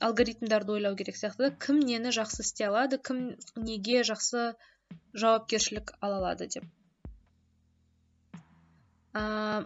алгоритмдарды 0.00 0.76
ойлау 0.76 0.96
керек 0.96 1.16
сияқты 1.16 1.50
кім 1.62 1.80
нені 1.80 2.12
жақсы 2.16 2.44
істей 2.44 2.68
алады 2.68 2.98
кім 3.08 3.22
неге 3.56 4.02
жақсы 4.08 4.52
жауапкершілік 5.16 5.94
ала 6.00 6.18
алады 6.20 6.48
деп. 6.52 6.66
Ә, 9.16 9.64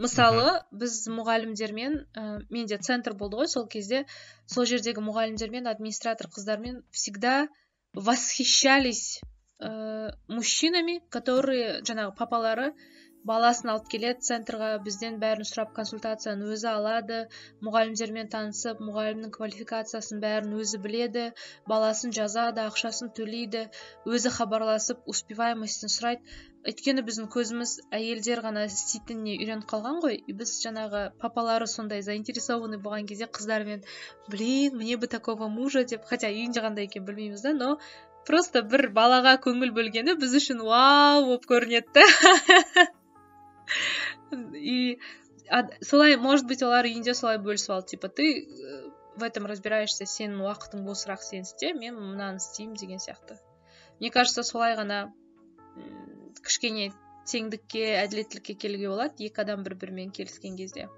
мысалы 0.00 0.52
біз 0.72 0.96
мұғалімдермен 1.12 1.98
ә, 2.00 2.26
менде 2.50 2.78
центр 2.78 3.14
болды 3.14 3.42
ғой 3.42 3.50
сол 3.52 3.68
кезде. 3.68 4.04
Сол 4.46 4.64
жердегі 4.70 5.04
мұғалімдермен 5.04 5.68
администратор 5.68 6.30
қыздармен 6.32 6.82
всегда 6.90 7.48
восхищались 7.92 9.20
ә, 9.60 10.14
мужчинами 10.28 11.00
которые 11.10 11.82
жаңағы 11.82 12.16
папалары 12.16 12.72
баласын 13.28 13.72
алып 13.74 13.88
келеді 13.92 14.26
центрға 14.28 14.70
бізден 14.84 15.18
бәрін 15.22 15.46
сұрап 15.48 15.72
консультацияны 15.76 16.48
өзі 16.54 16.68
алады. 16.72 17.20
Мұғалімдермен 17.66 18.30
танысып 18.32 18.82
мұғалімнің 18.88 19.32
квалификациясын 19.36 20.22
бәрін 20.24 20.58
өзі 20.62 20.82
біледі 20.84 21.30
баласын 21.70 22.14
жазады 22.18 22.64
ақшасын 22.66 23.12
төлейді 23.18 23.68
өзі 24.08 24.34
хабарласып 24.38 25.04
успеваемостін 25.14 25.94
сұрайды. 25.94 26.38
Өйткені 26.68 27.04
біздің 27.06 27.28
көзіміз 27.32 27.74
әйелдер 27.94 28.42
ғана 28.44 28.64
істейтініне 28.68 29.36
үйреніп 29.38 29.68
қалған 29.70 30.00
ғой. 30.02 30.18
Біз 30.40 30.56
жаңағы 30.64 31.04
папалары 31.22 31.68
сондай 31.70 32.02
заинтересованный 32.04 32.82
болған 32.82 33.06
кезде 33.08 33.28
қыздармен 33.38 33.86
блин 34.28 34.76
мне 34.76 34.96
бы 34.96 35.06
такого 35.06 35.48
мужа 35.48 35.84
деп 35.84 36.04
хотя 36.10 36.28
үйінде 36.34 36.66
қандай 36.66 36.90
екенін 36.90 37.06
білмейміз 37.08 37.46
да 37.46 37.54
но 37.62 37.70
просто 38.28 38.62
бір 38.74 38.88
балаға 39.00 39.38
көңіл 39.46 39.72
бөлгені 39.80 40.18
біз 40.20 40.36
үшін 40.42 40.62
вау 40.68 41.24
болып 41.30 41.48
көрінеді 41.54 42.08
и 44.54 44.98
солай 45.80 46.16
может 46.16 46.46
быть 46.46 46.62
олар 46.62 46.84
үйінде 46.84 47.14
солай 47.14 47.38
бөлісіп 47.38 47.72
алды. 47.72 47.96
Типа 47.96 48.08
ты 48.08 48.44
э, 48.44 48.90
в 49.16 49.22
этом 49.22 49.46
разбираешься 49.46 50.06
сенің 50.06 50.44
уақытың 50.44 50.84
босырақ 50.86 51.22
сен 51.24 51.46
істе 51.48 51.72
мен 51.72 51.96
мынаны 51.96 52.42
істеймін 52.42 52.76
деген 52.76 52.98
сияқты. 52.98 53.38
Мне 54.00 54.10
кажется 54.10 54.42
солай 54.42 54.76
ғана 54.76 55.12
кішкене 56.44 56.92
теңдікке 57.28 57.98
әділеттілікке 58.04 58.54
келуге 58.54 58.88
болады 58.92 59.26
екі 59.26 59.42
адам 59.42 59.64
бір 59.64 59.74
бірімен 59.80 60.12
келіскен 60.14 60.56
кезде. 60.56 60.88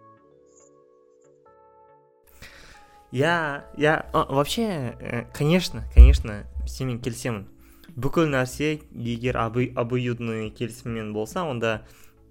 Иә 3.11 3.65
иә 3.77 3.95
вообще 4.13 4.95
э, 5.01 5.25
конечно 5.35 5.83
конечно 5.95 6.45
сенімен 6.67 7.01
келісемін. 7.03 7.49
Бүкіл 7.97 8.29
нәрсе 8.31 8.79
егер 8.95 9.37
обоюдный 9.41 10.51
келісіммен 10.55 11.13
болса 11.13 11.43
онда 11.43 11.87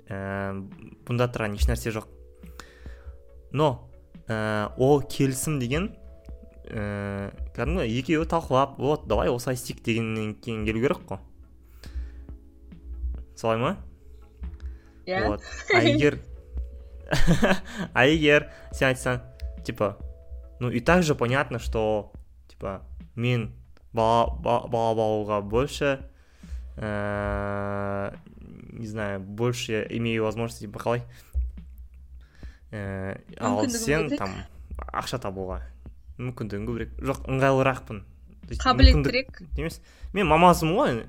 ә, 0.09 0.53
бұнда 1.07 1.29
тұрған 1.31 1.55
ешнәрсе 1.57 1.93
жоқ. 1.95 2.09
Но 3.51 3.89
ә, 4.27 4.73
ол 4.77 5.01
келісім 5.01 5.59
деген 5.61 5.91
ә, 6.65 7.29
кәдімгі 7.55 7.87
екеуі 7.99 8.29
талқылап 8.29 8.77
вот 8.81 9.07
давай 9.07 9.29
осылай 9.29 9.57
істейік 9.57 9.83
дегеннен 9.85 10.33
кейін 10.35 10.65
келу 10.65 10.83
керек 10.83 11.05
қой. 11.07 11.21
Солай 13.35 13.57
ма? 13.57 13.77
Иә. 15.05 15.27
Вот. 15.27 15.41
А 15.73 15.81
егер 15.87 16.19
а 17.93 18.05
егер 18.05 18.49
сен 18.71 18.91
айтсаң 18.91 19.21
типа 19.65 19.97
ну 20.59 20.69
и 20.69 20.79
так 20.79 21.03
же 21.03 21.15
понятно 21.15 21.59
что 21.59 22.11
типа 22.47 22.81
мен 23.15 23.53
бала 23.93 24.29
бала 24.37 24.93
бағуға 24.93 25.41
больше 25.41 25.99
ә, 26.77 28.13
не 28.71 28.87
знаю 28.87 29.19
больше 29.19 29.85
имею 29.89 30.23
возможность 30.23 30.61
типа 30.61 30.79
қалай 30.79 31.03
ә, 32.71 33.19
ал 33.39 33.67
сен 33.69 34.09
там 34.17 34.35
ақша 34.93 35.19
табуға 35.21 35.61
мүмкіндігім 36.19 36.67
көбірек 36.67 36.95
жоқ 37.03 37.25
ыңғайлырақпын 37.31 38.03
қабілеттірек 38.57 39.41
емес. 39.57 39.79
Мен 40.13 40.27
мамасымын 40.29 40.75
ғой. 40.75 40.99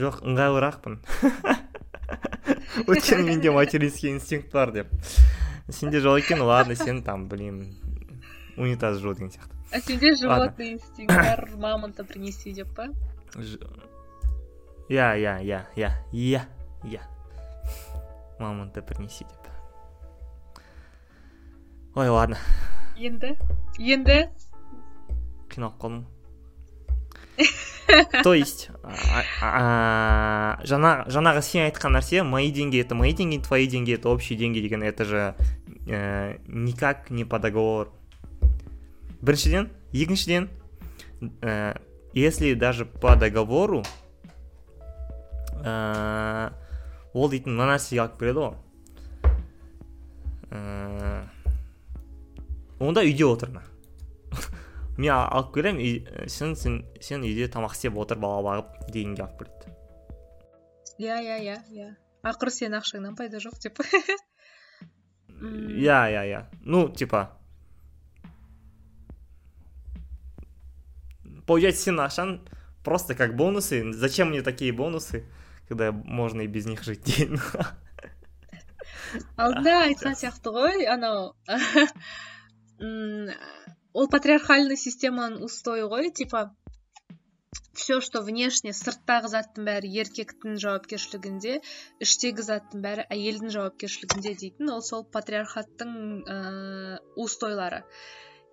Жоқ 0.00 0.20
ыңғайлырақпын 0.24 1.00
өйткені 2.86 3.26
менде 3.26 3.50
материнский 3.56 4.14
инстинкт 4.14 4.52
бар 4.52 4.72
деп. 4.72 4.92
Сенде 5.68 6.00
жоқ 6.00 6.22
екен 6.22 6.42
ладно 6.46 6.76
сен 6.78 7.02
там 7.02 7.26
білмеймін 7.28 7.74
унитаз 8.56 9.00
жу 9.02 9.14
деген 9.14 9.30
сияқты. 9.34 9.56
А 9.72 9.80
сенде 9.80 10.14
животный 10.14 10.72
инстинкт 10.74 11.14
бар 11.14 11.48
мамонта 11.56 12.04
принеси 12.04 12.54
деп 12.54 12.74
па? 12.76 12.88
Иә 14.90 15.14
иә 15.22 15.34
иә 15.46 15.60
иә 15.76 15.90
иә 16.12 16.42
иә 16.82 17.00
мамонта 18.40 18.82
принеси 18.82 19.24
деп 19.24 19.46
ой 21.94 22.08
ладно 22.08 22.36
енді 22.98 23.36
енді 23.78 24.28
қиналып 25.48 25.78
қалдым 25.78 26.06
то 28.24 28.34
есть 28.34 28.70
жаңа 30.72 30.92
жаңағы 31.06 31.42
сен 31.42 31.68
айтқан 31.68 31.94
нәрсе 31.94 32.22
мои 32.26 32.50
деньги 32.50 32.82
это 32.82 32.94
мои 32.94 33.12
деньги 33.12 33.38
твои 33.38 33.66
деньги 33.66 33.94
это 33.94 34.08
общие 34.08 34.38
деньги 34.38 34.60
деген 34.60 34.82
это 34.82 35.04
же 35.04 35.34
э, 35.86 36.38
никак 36.46 37.10
не 37.10 37.24
по 37.24 37.38
договору. 37.38 37.90
Біріншіден 39.22 39.70
екіншіден 39.94 40.48
э, 41.42 41.76
если 42.14 42.54
даже 42.54 42.84
по 42.84 43.16
договору 43.16 43.84
ә, 45.64 46.52
ол 47.14 47.30
дейтін 47.30 47.56
мына 47.56 47.74
нәрсеге 47.74 48.04
алып 48.04 48.18
келеді 48.20 48.44
ғой 48.44 48.54
ә, 50.50 51.24
онда 52.80 53.04
үйде 53.06 53.26
отыр 53.26 53.54
мен 55.00 55.12
алып 55.14 55.54
келемін 55.54 56.28
сен 56.28 56.56
сен 56.56 56.84
сен 57.00 57.26
үйде 57.26 57.48
тамақ 57.52 57.76
істеп 57.76 57.98
отыр 57.98 58.18
бала 58.18 58.44
бағып 58.46 58.90
дегенге 58.92 59.26
алып 59.26 59.44
келеді 59.44 59.60
иә 61.00 61.16
иә 61.24 61.36
иә 61.40 61.56
иә. 61.72 61.90
Ақыры 62.28 62.52
сенің 62.52 62.82
ақшаңнан 62.82 63.16
пайда 63.16 63.40
жоқ 63.40 63.56
деп. 63.64 63.78
Иә 65.40 66.00
иә 66.12 66.24
иә. 66.28 66.40
Ну 66.60 66.88
типа 66.92 67.30
получать 71.46 71.80
сенің 71.80 72.04
ақшаң 72.04 72.34
просто 72.84 73.14
как 73.14 73.34
бонусы. 73.36 73.80
Зачем 73.94 74.28
мне 74.28 74.42
такие 74.42 74.72
бонусы? 74.72 75.24
Когда 75.70 75.92
можно 75.92 76.42
и 76.42 76.48
без 76.48 76.66
них 76.66 76.82
жить 76.82 77.06
деймін 77.06 77.40
алдында 79.38 79.76
айтқан 79.86 80.18
сияқты 80.18 80.50
ғой 80.54 80.86
анау 80.90 81.36
ол 84.00 84.10
патриархальный 84.10 84.78
системаның 84.82 85.46
устои 85.46 85.86
ғой 85.94 86.10
типа 86.10 86.50
все 87.80 88.00
что 88.04 88.20
внешне 88.26 88.72
сырттағы 88.76 89.30
заттың 89.32 89.66
бәрі 89.68 89.90
еркектің 90.02 90.58
жауапкершілігінде 90.64 91.54
іштегі 92.06 92.44
заттың 92.46 92.82
бәрі 92.84 93.06
әйелдің 93.14 93.52
жауапкершілігінде 93.54 94.34
дейтін 94.42 94.72
ол 94.74 94.82
сол 94.84 95.06
патриархаттың 95.16 95.94
ә, 96.34 96.36
устойлары. 97.16 97.82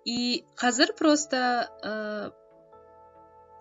И 0.06 0.44
қазір 0.62 0.94
просто 0.98 1.40
ә, 1.82 2.30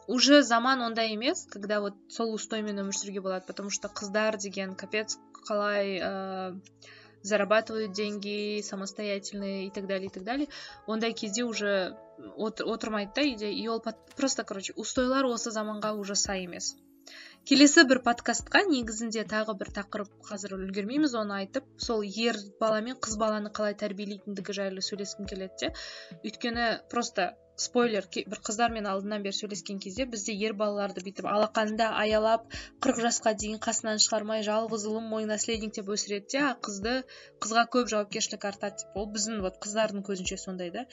уже 0.08 0.42
заман 0.44 0.82
ондай 0.82 1.14
емес 1.14 1.46
когда 1.52 1.80
вот 1.82 1.96
сол 2.10 2.34
устоймен 2.34 2.80
өмір 2.84 2.96
сүруге 2.96 3.22
болады 3.22 3.46
потому 3.48 3.70
что 3.70 3.88
қыздар 3.88 4.38
деген 4.38 4.76
капец 4.76 5.18
қалай 5.48 6.00
ә, 6.00 6.60
зарабатывают 7.24 7.92
деньги 7.92 8.62
самостоятельные 8.62 9.68
и 9.68 9.72
так 9.72 9.88
далее 9.88 10.08
и 10.08 10.10
так 10.10 10.24
далее. 10.24 10.48
Ондай 10.86 11.14
кезде 11.14 11.44
уже 11.44 11.98
отырмайды 12.18 13.12
да 13.16 13.22
үйде 13.22 13.52
и 13.52 13.68
ол 13.68 13.84
просто 14.16 14.44
короче 14.44 14.74
устойлар 14.76 15.26
осы 15.26 15.52
заманға 15.52 15.94
уже 15.94 16.16
сай 16.16 16.46
емес 16.46 16.76
келесі 17.48 17.84
бір 17.88 18.02
подкастқа 18.04 18.66
негізінде 18.68 19.22
тағы 19.32 19.54
бір 19.60 19.70
тақырып 19.76 20.10
қазір 20.30 20.58
үлгермейміз. 20.58 21.14
Оны 21.16 21.38
айтып 21.42 21.68
сол 21.80 22.02
ер 22.04 22.36
бала 22.60 22.82
мен 22.84 22.98
қыз 23.00 23.16
баланы 23.22 23.52
қалай 23.60 23.78
тәрбиелейтіндігі 23.84 24.56
жайлы 24.58 24.84
сөйлескім 24.84 25.30
келеді 25.32 25.62
де. 25.62 25.70
Өйткені 26.28 26.66
просто 26.92 27.30
спойлер 27.58 28.06
бір 28.14 28.40
қыздармен 28.48 28.88
алдынан 28.90 29.24
бері 29.26 29.36
сөйлескен 29.36 29.80
кезде 29.84 30.06
бізде 30.12 30.36
ер 30.48 30.54
балаларды 30.62 31.02
бүйтіп 31.06 31.28
алақанында 31.32 31.88
аялап 32.02 32.44
қырық 32.86 33.02
жасқа 33.06 33.34
дейін 33.44 33.58
қасынан 33.66 34.02
шығармай 34.04 34.44
жалғыз 34.48 34.86
ұлым 34.92 35.08
мой 35.14 35.26
наследник 35.32 35.74
деп 35.78 35.90
өсіреді 35.96 36.30
де 36.36 36.44
қызды 36.68 36.94
қызға 37.46 37.64
көп 37.76 37.90
жауапкершілік 37.94 38.46
артады 38.52 38.84
деп. 38.84 39.00
Ол 39.02 39.10
біздің 39.16 39.42
вот 39.46 39.58
қыздардың 39.66 40.06
көзінше 40.10 40.38
сондай 40.44 40.70
да. 40.76 40.86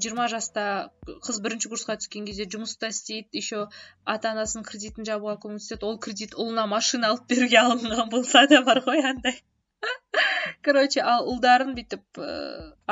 Жиырма 0.00 0.28
жаста 0.32 0.64
қыз 1.08 1.40
бірінші 1.44 1.72
курсқа 1.72 1.96
түскен 2.02 2.28
кезде 2.28 2.46
жұмыста 2.54 2.92
істейді 2.92 3.40
еще 3.42 3.66
ата 4.04 4.34
анасының 4.34 4.68
кредитін 4.68 5.08
жабуға 5.08 5.38
көмектеседі 5.46 5.88
ол 5.88 5.98
кредит 6.06 6.36
ұлына 6.36 6.66
машина 6.70 7.14
алып 7.14 7.28
беруге 7.32 7.64
алынған 7.64 8.12
болса 8.12 8.46
да 8.52 8.62
бар 8.68 8.84
ғой 8.86 9.02
андай. 9.12 9.40
короче 10.66 11.02
ал 11.12 11.26
ұлдарын 11.32 11.72
бүйтіп 11.76 12.20
э, 12.20 12.28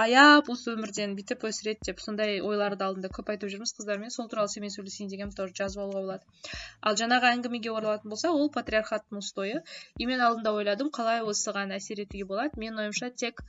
аяп 0.02 0.48
осы 0.54 0.72
өмірден 0.74 1.14
бүйтіп 1.18 1.44
өсіреді 1.48 1.88
деп 1.88 2.02
сондай 2.04 2.38
ойларды 2.50 2.86
алдында 2.86 3.10
көп 3.16 3.32
айтып 3.34 3.52
жүрміз 3.54 3.74
қыздармен 3.78 4.14
сол 4.14 4.30
туралы 4.32 4.52
сенімен 4.52 4.74
сөйлесейін 4.74 5.10
дегенмін 5.12 5.36
тоже 5.40 5.56
жазып 5.60 5.82
алуға 5.84 6.04
болады. 6.06 6.54
Ал 6.80 6.98
жаңағы 7.02 7.30
әңгімеге 7.32 7.72
оралатын 7.74 8.14
болсақ 8.14 8.38
ол 8.42 8.52
патриархаттың 8.56 9.22
устойы 9.22 9.62
и 9.98 10.08
мен 10.10 10.24
алдында 10.28 10.54
ойладым 10.60 10.92
қалай 10.98 11.24
осыған 11.32 11.74
әсер 11.76 12.04
етуге 12.06 12.28
болады. 12.32 12.62
Менің 12.62 12.86
ойымша 12.86 13.10
тек 13.24 13.44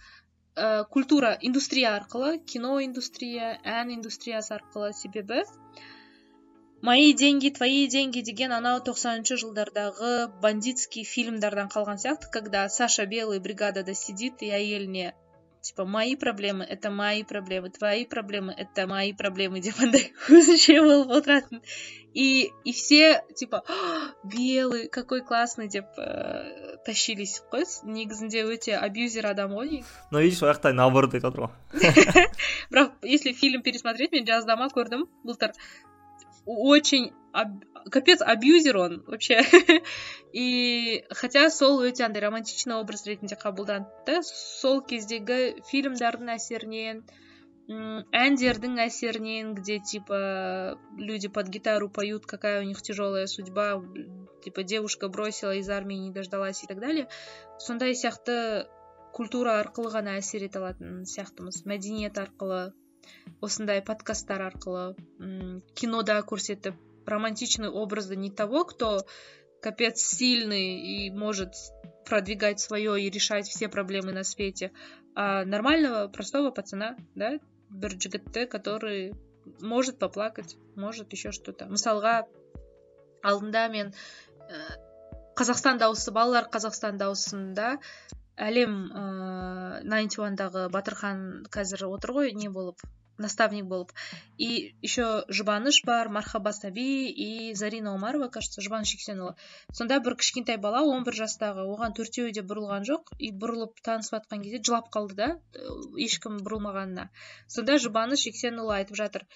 ә, 0.56 0.84
культура 0.98 1.38
индустрия 1.42 1.96
арқылы 1.96 2.38
кино 2.54 2.80
индустрия 2.84 3.56
ән 3.64 3.96
индустриясы 3.96 4.56
арқылы 4.58 4.92
себебі 4.94 5.46
мои 6.85 7.13
деньги 7.15 7.49
твои 7.49 7.87
деньги 7.89 8.21
деген 8.21 8.53
анау 8.53 8.81
тоқсаныншы 8.87 9.39
жылдардағы 9.43 10.15
бандитский 10.43 11.05
фильмдардан 11.11 11.71
қалған 11.75 12.01
сияқты 12.03 12.31
когда 12.33 12.69
саша 12.69 13.07
белый 13.07 13.41
бригадада 13.41 13.95
сидит 13.95 14.43
и 14.43 14.51
әйеліне 14.53 15.13
типа 15.65 15.87
мои 15.87 16.15
проблемы 16.15 16.65
это 16.65 16.91
мои 16.91 17.23
проблемы 17.25 17.71
твои 17.71 18.05
проблемы 18.05 18.53
это 18.53 18.87
мои 18.87 19.15
проблемы 19.15 19.61
деп 19.61 19.81
андай 19.81 20.11
өзінше 20.29 20.77
болып 20.85 21.15
отыратын 21.21 21.63
и 22.13 22.53
и 22.65 22.73
все 22.73 23.25
типа 23.35 23.63
белый 24.23 24.89
какой 24.89 25.23
классный 25.23 25.69
деп 25.69 25.89
ә, 25.97 26.77
тащились 26.85 27.41
қой 27.51 27.65
негізінде 27.97 28.45
өте 28.45 28.77
абьюзер 28.77 29.31
адам 29.33 29.57
ғой 29.57 29.81
но 30.11 30.21
видишь 30.21 30.43
ол 30.43 30.53
жақта 30.53 30.77
наоборот 30.77 31.17
айтып 31.17 31.33
жатыр 31.33 31.49
ғой 31.49 32.29
бірақ 32.71 32.93
если 33.03 33.33
фильм 33.33 33.63
пересмотреть 33.63 34.13
мен 34.13 34.29
жаздама 34.29 34.69
көрдім 34.69 35.09
былтыр 35.25 35.57
Очень 36.50 37.14
капец 37.92 38.22
абьюзер 38.22 38.78
он 38.78 39.04
вообще. 39.06 39.42
И 40.34 41.06
хотя 41.12 41.50
сол 41.50 41.82
өте 41.82 42.04
андай 42.04 42.24
романтичный 42.24 42.76
образ 42.76 43.06
ретінде 43.06 43.38
қабылданды 43.38 44.22
сол 44.26 44.82
кездегі 44.82 45.62
фильмдардың 45.70 46.34
әсерінен 46.36 47.04
әндердің 47.70 48.80
әсерінен 48.82 49.54
где 49.54 49.78
типа 49.80 50.80
люди 50.98 51.28
под 51.28 51.50
гитару 51.50 51.90
поют 51.90 52.26
какая 52.26 52.62
у 52.62 52.66
них 52.66 52.82
тяжелая 52.82 53.28
судьба 53.28 53.82
типа 54.44 54.64
девушка 54.64 55.08
бросила 55.08 55.54
из 55.56 55.70
армии 55.70 55.96
не 55.96 56.12
дождалась 56.12 56.64
и 56.64 56.68
так 56.68 56.80
далее. 56.80 57.08
Сондай 57.60 57.94
сияқты 57.94 58.68
культура 59.14 59.60
арқылы 59.62 59.94
ғана 59.94 60.18
әсер 60.18 60.50
ете 60.50 60.60
алатын 60.60 61.06
сияқтымыз 61.06 61.66
мәдениет 61.66 62.18
арқылы 62.18 62.74
осындай 63.41 63.83
подкасттар 63.83 64.43
арқылы 64.49 64.85
м 65.21 65.63
кинода 65.75 66.19
көрсетіп 66.33 66.75
романтичный 67.07 67.69
образы 67.69 68.17
не 68.17 68.31
того 68.31 68.65
кто 68.65 69.07
капец 69.61 70.01
сильный 70.01 70.81
и 70.81 71.11
может 71.11 71.55
продвигать 72.05 72.61
свое 72.61 73.01
и 73.03 73.11
решать 73.11 73.49
все 73.49 73.69
проблемы 73.69 74.13
на 74.13 74.25
свете 74.25 74.73
а 75.15 75.45
нормального 75.45 76.09
простого 76.09 76.51
пацана 76.51 76.97
да 77.15 77.39
бір 77.71 77.99
жігітті 78.01 78.47
который 78.47 79.15
может 79.61 79.99
поплакать 79.99 80.57
может 80.77 81.13
еще 81.13 81.33
что-то 81.33 81.67
мысалға 81.67 82.25
алдында 83.23 83.69
мен 83.69 83.93
ә, 83.93 84.59
қазақстан 85.39 85.79
дауысы 85.83 86.13
балалар 86.13 86.49
қазақстан 86.53 86.99
дауысында 87.01 87.79
әлем 88.48 88.80
ыыы 89.02 89.84
найнти 89.94 90.22
уандағы 90.24 90.70
батырхан 90.74 91.28
қазір 91.56 91.86
отыр 91.90 92.16
ғой 92.20 92.34
не 92.44 92.50
болып 92.50 92.88
наставник 93.20 93.66
болып. 93.66 93.92
И 94.38 94.74
еще 94.82 95.26
жұбаныш 95.28 95.82
бар 95.86 96.10
мархаба 96.10 96.54
саби 96.54 97.10
и 97.10 97.54
зарина 97.54 97.94
омарова 97.94 98.30
кажется 98.30 98.64
жұбаныш 98.66 98.94
жексенұлы. 98.96 99.36
Сонда 99.74 100.00
бір 100.06 100.16
кішкентай 100.24 100.58
бала 100.58 100.82
11 100.88 101.20
жастағы 101.20 101.68
оған 101.76 101.96
төртеуі 102.00 102.34
де 102.40 102.46
бұрылған 102.52 102.88
жоқ 102.90 103.14
и 103.20 103.32
бұрылып 103.44 103.84
танысып 103.86 104.20
жатқан 104.20 104.46
кезде 104.46 104.64
жылап 104.64 104.90
қалды 104.96 105.20
да 105.20 105.30
ешкім 106.08 106.40
бұрылмағанына. 106.46 107.10
Сонда 107.48 107.78
жұбаныш 107.84 108.24
жексенұлы 108.30 108.80
айтып 108.80 109.04
жатыр 109.04 109.28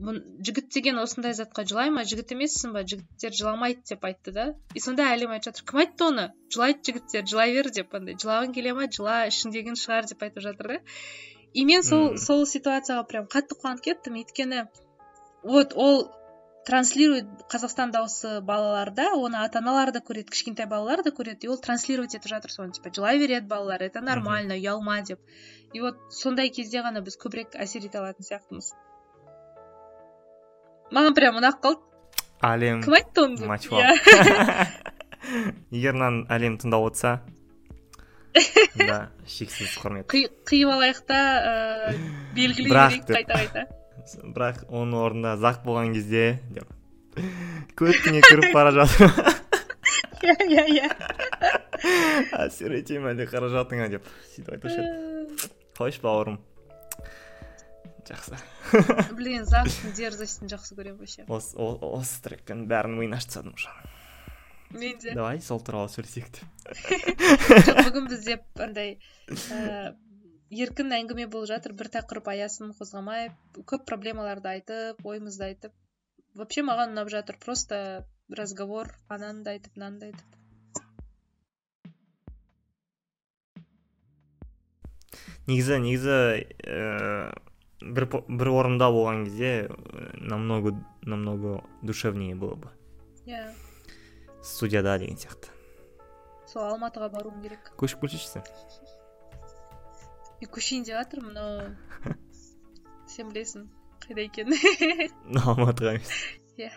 жігіт 0.00 0.68
деген 0.74 0.98
осындай 1.02 1.34
затқа 1.36 1.64
жылай 1.68 1.90
ма? 1.94 2.04
Жігіт 2.08 2.32
емессің 2.34 2.72
ба? 2.76 2.82
Жігіттер 2.88 3.34
жыламайды 3.36 3.82
деп 3.90 4.04
айтты 4.08 4.32
да. 4.36 4.44
И 4.74 4.80
сонда 4.80 5.08
әлем 5.12 5.34
айтып 5.34 5.52
жатыр. 5.52 5.66
Кім 5.70 5.80
айтты 5.82 6.06
оны? 6.06 6.26
Жылайды 6.54 6.86
жігіттер 6.88 7.26
жылай 7.32 7.54
бер 7.56 7.70
деп 7.74 7.94
андай. 7.98 8.16
Жылағың 8.20 8.54
келе 8.56 8.72
ма? 8.78 8.88
Жыла 8.88 9.18
ішіңдегіні 9.30 9.80
шығар 9.82 10.08
деп 10.10 10.24
айтып 10.26 10.44
жатыр 10.46 10.72
да. 10.72 10.78
И 11.52 11.64
мен 11.66 11.82
сол 11.82 12.16
сол 12.22 12.46
ситуацияға 12.46 13.04
прям 13.10 13.28
қатты 13.30 13.58
қуанып 13.58 13.84
кеттім. 13.88 14.20
Өйткені 14.22 14.66
вот 15.42 15.74
ол 15.74 16.06
транслирует 16.68 17.26
қазақстан 17.52 17.90
дауысы 17.94 18.40
балаларда 18.46 19.10
оны 19.16 19.40
ата 19.42 19.58
аналар 19.58 19.92
да 19.92 20.00
көреді 20.04 20.30
кішкентай 20.30 20.68
балалар 20.70 21.02
да 21.02 21.10
көреді. 21.10 21.48
И 21.48 21.48
ол 21.48 21.58
транслировать 21.58 22.14
етіп 22.14 22.30
жатыр 22.30 22.54
соны 22.54 22.76
типа 22.76 22.92
жылай 22.94 23.18
береді 23.18 23.48
балалар 23.50 23.82
это 23.82 24.00
нормально 24.00 24.60
ұялма 24.60 25.00
деп. 25.02 25.18
И 25.72 25.80
вот 25.80 25.98
сондай 26.10 26.50
кезде 26.50 26.84
ғана 26.86 27.02
біз 27.02 27.18
көбірек 27.18 27.56
әсер 27.56 27.84
ете 27.88 27.98
алатын 27.98 28.26
сияқтымыз. 28.28 28.74
Маған 30.94 31.16
прям 31.16 31.40
ұнап 31.40 31.60
қалды 31.64 31.80
әлем 32.46 32.82
кім 32.84 32.96
айтты 32.98 33.26
оны 33.26 33.50
мачуал 33.50 33.82
егер 35.74 35.94
мынаны 35.94 36.24
әлем 36.32 36.56
тыңдап 36.62 36.86
отырса 36.90 37.20
да 38.78 39.10
шексіз 39.26 39.74
құрмет. 39.82 40.06
Қиып 40.06 40.70
алайық 40.70 41.00
та 41.08 41.18
ыыы 41.50 41.96
белгілей 42.36 42.70
берейік 42.70 43.08
қайта 43.10 43.38
қайта 43.40 43.64
бірақ 44.22 44.62
оның 44.68 45.02
орнында 45.02 45.36
зак 45.40 45.64
болған 45.66 45.92
кезде 45.94 46.38
деп. 46.54 46.70
Көтіңе 47.78 48.22
кіріп 48.26 48.54
бара 48.54 48.72
жатыр. 48.74 49.10
Иә 50.20 50.34
иә 50.46 50.64
иә. 50.68 50.88
Әсер 52.44 52.74
ете 52.76 52.98
ме 53.00 53.14
әлде 53.14 53.24
қаражатыңа 53.30 53.88
деп. 53.88 54.08
Сөйтіп 54.34 54.52
айтушы 54.52 54.82
еді. 54.82 55.50
Қойшы 55.78 56.02
бауырым. 56.04 56.36
Жақсы. 58.10 58.38
Блин 59.18 59.46
зактың 59.48 59.94
дерзостін 59.96 60.50
жақсы 60.52 60.76
көремін 60.78 61.00
вообще. 61.00 61.24
Осы 61.30 61.56
осы 61.56 62.20
трекпен 62.26 62.66
бәрінің 62.70 63.00
миын 63.04 63.16
ашып 63.16 63.32
тастадым 63.32 63.56
уже. 63.56 63.72
Мен 64.70 64.98
де 65.02 65.14
давай 65.18 65.40
сол 65.42 65.58
туралы 65.66 65.90
сөйлесейік 65.90 66.30
деп 66.30 67.80
бүгін 67.88 68.06
бізде 68.10 68.38
андай 68.62 68.98
ііі 69.26 70.62
еркін 70.66 70.94
әңгіме 70.94 71.26
болып 71.30 71.50
жатыр. 71.50 71.74
Бір 71.78 71.90
тақырып 71.96 72.30
аясын 72.30 72.74
қозғамай 72.78 73.30
көп 73.66 73.86
проблемаларды 73.86 74.50
айтып 74.52 75.02
ойымызды 75.06 75.48
айтып 75.48 75.74
вообще 76.38 76.62
маған 76.66 76.94
ұнап 76.94 77.10
жатыр. 77.10 77.38
Просто 77.42 78.06
разговор 78.30 78.94
ананы 79.08 79.42
да 79.42 79.56
айтып 79.56 79.74
мынаны 79.76 79.98
да 79.98 80.10
айтып. 80.10 80.36
Негізі 85.50 85.80
негізі 85.82 86.18
ііі 86.62 87.49
бір 87.80 88.06
бір 88.28 88.50
орында 88.52 88.90
болған 88.92 89.24
кезде 89.24 89.70
намного 90.14 90.74
намного 91.02 91.64
душевнее 91.82 92.34
было 92.34 92.54
бы. 92.54 92.68
Иә. 93.26 93.54
Студияда 94.42 94.98
деген 94.98 95.16
сияқты. 95.16 95.48
Сол 96.50 96.66
алматыға 96.66 97.10
баруым 97.12 97.40
керек. 97.42 97.72
Көшіп 97.80 98.04
келші 98.04 98.20
сен. 98.26 98.44
Мен 100.40 100.50
көшейін 100.50 100.84
деп 100.88 100.96
жатырмын 100.98 101.36
но 101.36 102.14
сен 103.14 103.32
білесің 103.32 103.68
қайда 104.04 104.26
екенін. 104.26 104.56
Алматыға 105.44 105.96
емес. 105.96 106.12
Иә. 106.60 106.72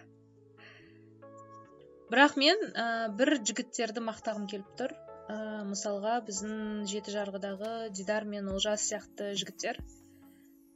Бірақ 2.14 2.38
мен 2.38 2.60
ә, 2.78 3.10
бір 3.18 3.40
жігіттерді 3.42 4.04
мақтағым 4.06 4.46
келіп 4.52 4.76
тұр. 4.80 4.94
Ә, 5.32 5.64
мысалға 5.66 6.20
біздің 6.28 6.84
жеті 6.92 7.16
жарғыдағы 7.16 7.90
дидар 7.96 8.28
мен 8.30 8.52
олжас 8.54 8.84
сияқты 8.92 9.32
жігіттер. 9.40 9.80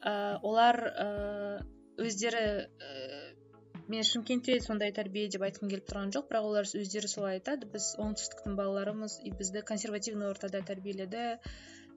Ә, 0.02 0.40
олар 0.44 0.80
ә, 0.88 1.08
өздері 1.98 2.44
ә, 2.68 2.92
мен 3.88 4.04
шымкентте 4.04 4.60
сондай 4.64 4.92
тәрбие 4.96 5.28
деп 5.32 5.46
айтқым 5.48 5.72
келіп 5.72 5.88
тұрған 5.90 6.12
жоқ 6.16 6.28
бірақ 6.30 6.50
олар 6.52 6.68
өздері 6.68 7.10
солай 7.12 7.40
айтады. 7.40 7.70
Біз 7.72 7.94
оңтүстіктің 8.04 8.58
балаларымыз 8.60 9.20
и 9.24 9.32
бізді 9.32 9.64
консервативный 9.68 10.30
ортада 10.30 10.62
тәрбиеледі 10.68 11.26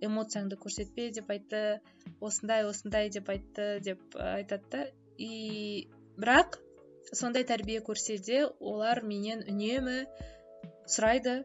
эмоцияңды 0.07 0.57
көрсетпе 0.61 1.11
деп 1.17 1.31
айтты 1.35 1.81
осындай 2.25 2.65
осындай 2.69 3.11
деп 3.13 3.29
айтты 3.29 3.69
деп 3.85 4.17
айтады 4.17 4.87
и 5.19 5.91
бірақ 6.17 6.61
сондай 7.13 7.45
тәрбие 7.45 7.83
көрсе 7.85 8.17
де 8.25 8.45
олар 8.61 9.03
менен 9.05 9.45
үнемі 9.51 10.05
сұрайды 10.89 11.41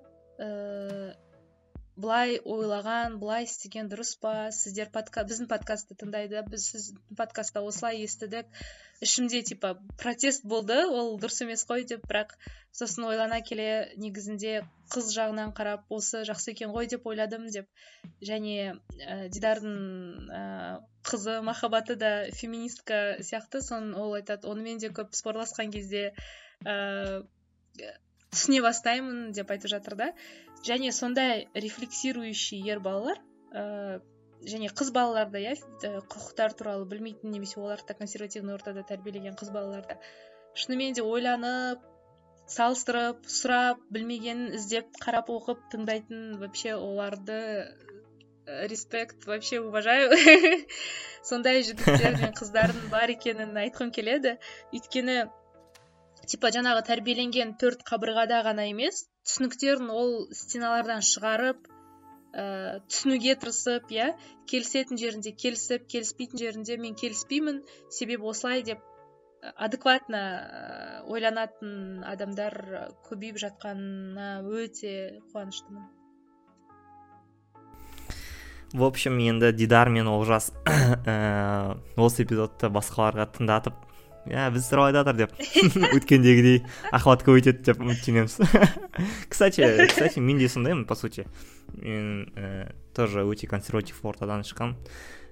былай 1.96 2.36
ойлаған 2.44 3.16
былай 3.22 3.46
істеген 3.48 3.88
дұрыс 3.92 4.16
па? 4.20 4.50
Сіздер 4.52 4.90
подка 4.92 5.24
біздің 5.28 5.48
подкастты 5.52 5.96
тыңдайды 6.00 6.42
біз 6.50 6.66
сіздің 6.74 7.16
подкастта 7.20 7.62
осылай 7.64 8.02
естідік. 8.04 8.50
Ішімде 9.06 9.42
типа 9.48 9.76
протест 10.02 10.44
болды 10.44 10.78
ол 10.86 11.16
дұрыс 11.22 11.42
емес 11.46 11.64
қой 11.70 11.86
деп 11.88 12.04
бірақ 12.10 12.36
сосын 12.76 13.08
ойлана 13.08 13.40
келе 13.48 13.94
негізінде 13.96 14.66
қыз 14.92 15.14
жағынан 15.16 15.54
қарап 15.56 15.88
осы 15.90 16.26
жақсы 16.28 16.52
екен 16.52 16.76
ғой 16.76 16.92
деп 16.92 17.08
ойладым 17.08 17.48
деп. 17.48 17.70
Және 18.20 18.76
ә, 18.76 19.30
дидардың 19.32 19.78
ә, 20.28 20.44
қызы 21.08 21.40
махаббаты 21.48 21.96
да 21.96 22.12
феминистка 22.36 23.22
сияқты 23.22 23.64
соны 23.64 23.96
ол 23.96 24.18
айтады. 24.20 24.52
Онымен 24.52 24.84
де 24.84 24.92
көп 24.92 25.16
спорласқан 25.16 25.72
кезде 25.72 26.12
ә, 26.66 27.24
түсіне 28.36 28.60
бастаймын 28.66 29.32
деп 29.32 29.52
айтып 29.56 29.72
жатыр 29.72 29.96
да. 29.96 30.12
Және 30.64 30.92
сондай 30.92 31.48
рефлексирующий 31.54 32.62
ер 32.72 32.80
балалар 32.80 33.20
ә, 33.52 34.02
және 34.46 34.70
қыз 34.70 34.92
балаларда 34.96 35.42
иә 35.42 35.56
құқықтар 35.84 36.56
туралы 36.60 36.86
білмейтін 36.86 37.32
немесе 37.32 37.60
оларды 37.60 37.94
да 37.94 38.00
консервативный 38.00 38.56
ортада 38.56 38.86
тәрбиелеген 38.88 39.36
қыз 39.40 39.52
балаларда 39.52 40.00
шынымен 40.56 40.96
де 40.96 41.04
ойланып 41.04 41.84
салыстырып 42.52 43.26
сұрап 43.26 43.82
білмегенін 43.90 44.54
іздеп 44.60 44.92
қарап 45.02 45.32
оқып 45.34 45.66
тыңдайтын 45.74 46.38
вообще 46.42 46.76
оларды 46.76 47.40
респект 48.46 49.26
вообще 49.26 49.60
уважаю. 49.60 50.12
Сондай 51.26 51.64
жігіттер 51.66 52.20
мен 52.22 52.36
қыздардың 52.38 52.92
бар 52.92 53.10
екенін 53.16 53.58
айтқым 53.58 53.90
келеді. 53.96 54.36
Өйткені 54.70 55.26
типа 56.30 56.52
жаңағы 56.54 56.86
тәрбиеленген 56.92 57.56
төрт 57.62 57.82
қабырғада 57.90 58.44
ғана 58.46 58.68
емес 58.70 59.08
түсініктерін 59.26 59.90
ол 59.90 60.12
стеналардан 60.38 61.02
шығарып 61.06 61.70
ә, 62.36 62.82
түсінуге 62.90 63.36
тырысып 63.42 63.90
иә 63.96 64.12
келісетін 64.50 65.00
жерінде 65.02 65.34
келісіп 65.34 65.88
келіспейтін 65.92 66.42
жерінде 66.44 66.78
мен 66.78 66.98
келіспеймін 67.00 67.64
себебі 67.90 68.30
осылай 68.32 68.64
деп 68.68 68.84
адекватно 69.56 70.22
ә, 70.22 71.02
ойланатын 71.10 72.04
адамдар 72.06 72.56
көбейіп 73.10 73.42
жатқанына 73.42 74.30
өте 74.46 75.22
қуаныштымын. 75.34 75.90
В 78.76 78.84
общем 78.84 79.18
енді 79.24 79.54
дидар 79.54 79.90
мен 79.90 80.08
олжас 80.12 80.52
ә, 80.66 81.78
осы 81.96 82.26
эпизодты 82.26 82.70
басқаларға 82.70 83.30
тыңдатып 83.38 83.78
иә 84.26 84.48
біз 84.54 84.70
туралы 84.70 84.96
айтып 84.96 85.18
деп 85.20 85.36
өткендегідей 85.96 86.64
охват 86.92 87.26
көбейтеді 87.26 87.66
деп 87.70 87.84
үміттенеміз 87.84 88.40
кстати 89.30 89.68
кстати 89.90 90.20
мен 90.20 90.38
де 90.38 90.50
сондаймын 90.50 90.86
по 90.86 90.96
сути. 90.96 91.28
Мен 91.76 92.32
ә, 92.36 92.72
тоже 92.96 93.26
өте 93.26 93.48
консерватив 93.48 94.00
ортадан 94.06 94.46
шыққанмын 94.48 94.78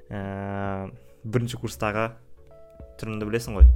ә, 0.10 0.91
бірінші 1.24 1.60
курстағы 1.62 2.12
түрімді 3.00 3.30
білесің 3.30 3.58
ғой. 3.58 3.70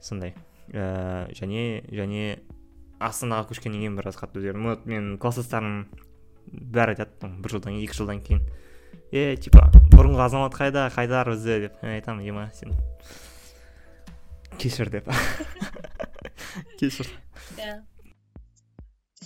Сондай. 0.00 0.34
Ә, 0.70 1.28
және 1.34 1.82
және 1.90 2.38
астанаға 3.02 3.48
көшкеннен 3.50 3.82
кейін 3.82 3.98
біраз 3.98 4.16
қатты 4.20 4.40
өзгердім. 4.40 4.68
Вот 4.70 4.86
менің 4.86 5.18
класстастарым 5.22 5.88
бәрі 6.46 6.94
айтады 6.94 7.32
бір 7.42 7.56
жылдан 7.56 7.80
екі 7.82 7.98
жылдан 7.98 8.22
кейін. 8.22 8.44
Е 9.12 9.36
типа 9.36 9.66
бұрынғы 9.92 10.24
азамат 10.28 10.54
қайда 10.56 10.86
қайтар 10.94 11.32
бізді 11.34 11.60
деп. 11.66 11.82
Мен 11.82 11.98
айтамын 11.98 12.28
ема 12.28 12.50
сен. 12.54 12.76
Кешір 14.58 14.90
деп. 14.90 15.08
Кешір 16.80 17.08
иә 17.56 17.80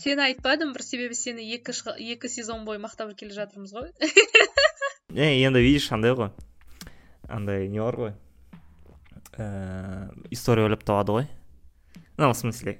сен 0.06 0.20
айтпадым 0.22 0.70
бір 0.76 0.84
себебі 0.86 1.16
сені 1.18 1.42
екі, 1.56 1.72
екі 2.12 2.28
сезон 2.30 2.62
бойы 2.66 2.78
мақтап 2.78 3.14
келе 3.18 3.34
жатырмыз 3.34 3.72
ғой. 3.74 3.90
Е 5.16 5.26
енді 5.42 5.62
видишь 5.64 5.88
андай 5.94 6.12
ғой. 6.14 6.30
Андай 7.26 7.66
не 7.72 7.80
бар 7.80 7.96
ғой. 7.98 8.12
Ііі 9.34 10.30
история 10.36 10.68
ойлап 10.68 10.84
табады 10.86 11.16
ғой. 11.16 11.26
Ну 12.18 12.30
в 12.30 12.36
смысле 12.38 12.76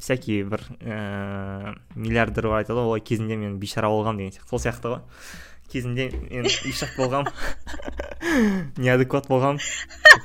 всякий 0.00 0.42
бір 0.44 0.64
ііі 0.80 1.76
миллиардер 1.94 2.48
айтады 2.50 2.80
ғой 2.80 2.98
ой 2.98 3.04
кезінде 3.04 3.36
мен 3.36 3.58
бейшара 3.60 3.92
болғанмын 3.92 4.24
деген 4.24 4.34
сияқты. 4.34 4.50
Сол 4.50 4.64
сияқты 4.64 4.94
ғой. 4.94 5.02
Кезінде 5.72 6.08
мен 6.30 6.48
ишак 6.68 6.94
болғанмын 6.98 7.32
неадекват 8.82 9.28
болғанмын 9.28 9.60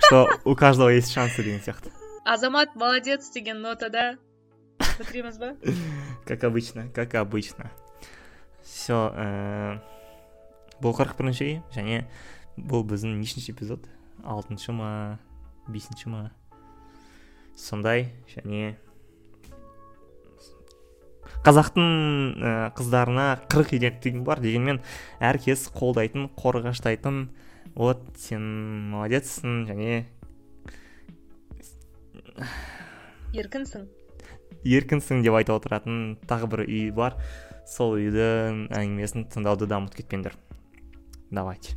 что 0.06 0.30
у 0.44 0.56
каждого 0.56 0.90
есть 0.90 1.12
шансы 1.12 1.44
деген 1.44 1.62
сияқты. 1.62 1.92
Азамат 2.26 2.76
молодец 2.76 3.30
деген 3.32 3.62
нотада 3.62 4.18
бітіреміз 5.00 5.38
ба? 5.38 5.56
Как 6.26 6.44
обычно 6.44 6.90
как 6.90 7.16
обычно. 7.16 7.72
Все 8.64 8.94
ә, 9.12 9.80
бұл 10.80 10.96
қырық 10.96 11.18
бірінші 11.20 11.62
және 11.76 12.06
бұл 12.56 12.86
біздің 12.88 13.20
нешінші 13.20 13.52
эпизод. 13.52 13.90
Алтыншы 14.24 14.72
ма 14.72 15.20
бесінші 15.68 16.10
ма 16.10 16.32
сондай 17.60 18.14
және 18.32 18.78
қазақтың 21.44 21.88
ә, 22.40 22.52
қыздарына 22.78 23.28
қырық 23.52 23.74
үйден 23.76 24.24
бар 24.24 24.40
дегенмен 24.44 24.80
әркез 25.20 25.68
қолдайтын 25.76 26.30
қорғаштайтын 26.40 27.26
вот 27.76 28.04
сен 28.18 28.44
молодецсің 28.94 29.64
және 29.68 30.04
еркінсің. 33.34 33.88
Еркінсің 34.64 35.24
деп 35.26 35.36
айтып 35.40 35.58
отыратын 35.58 36.16
тағы 36.30 36.50
бір 36.54 36.66
үй 36.68 36.86
бар. 36.96 37.18
Сол 37.68 37.98
үйдің 37.98 38.68
әңгімесін 38.76 39.28
тыңдауды 39.34 39.68
да 39.68 39.82
ұмытып 39.82 40.04
кетпеңдер. 40.04 40.38
Давайте. 41.32 41.76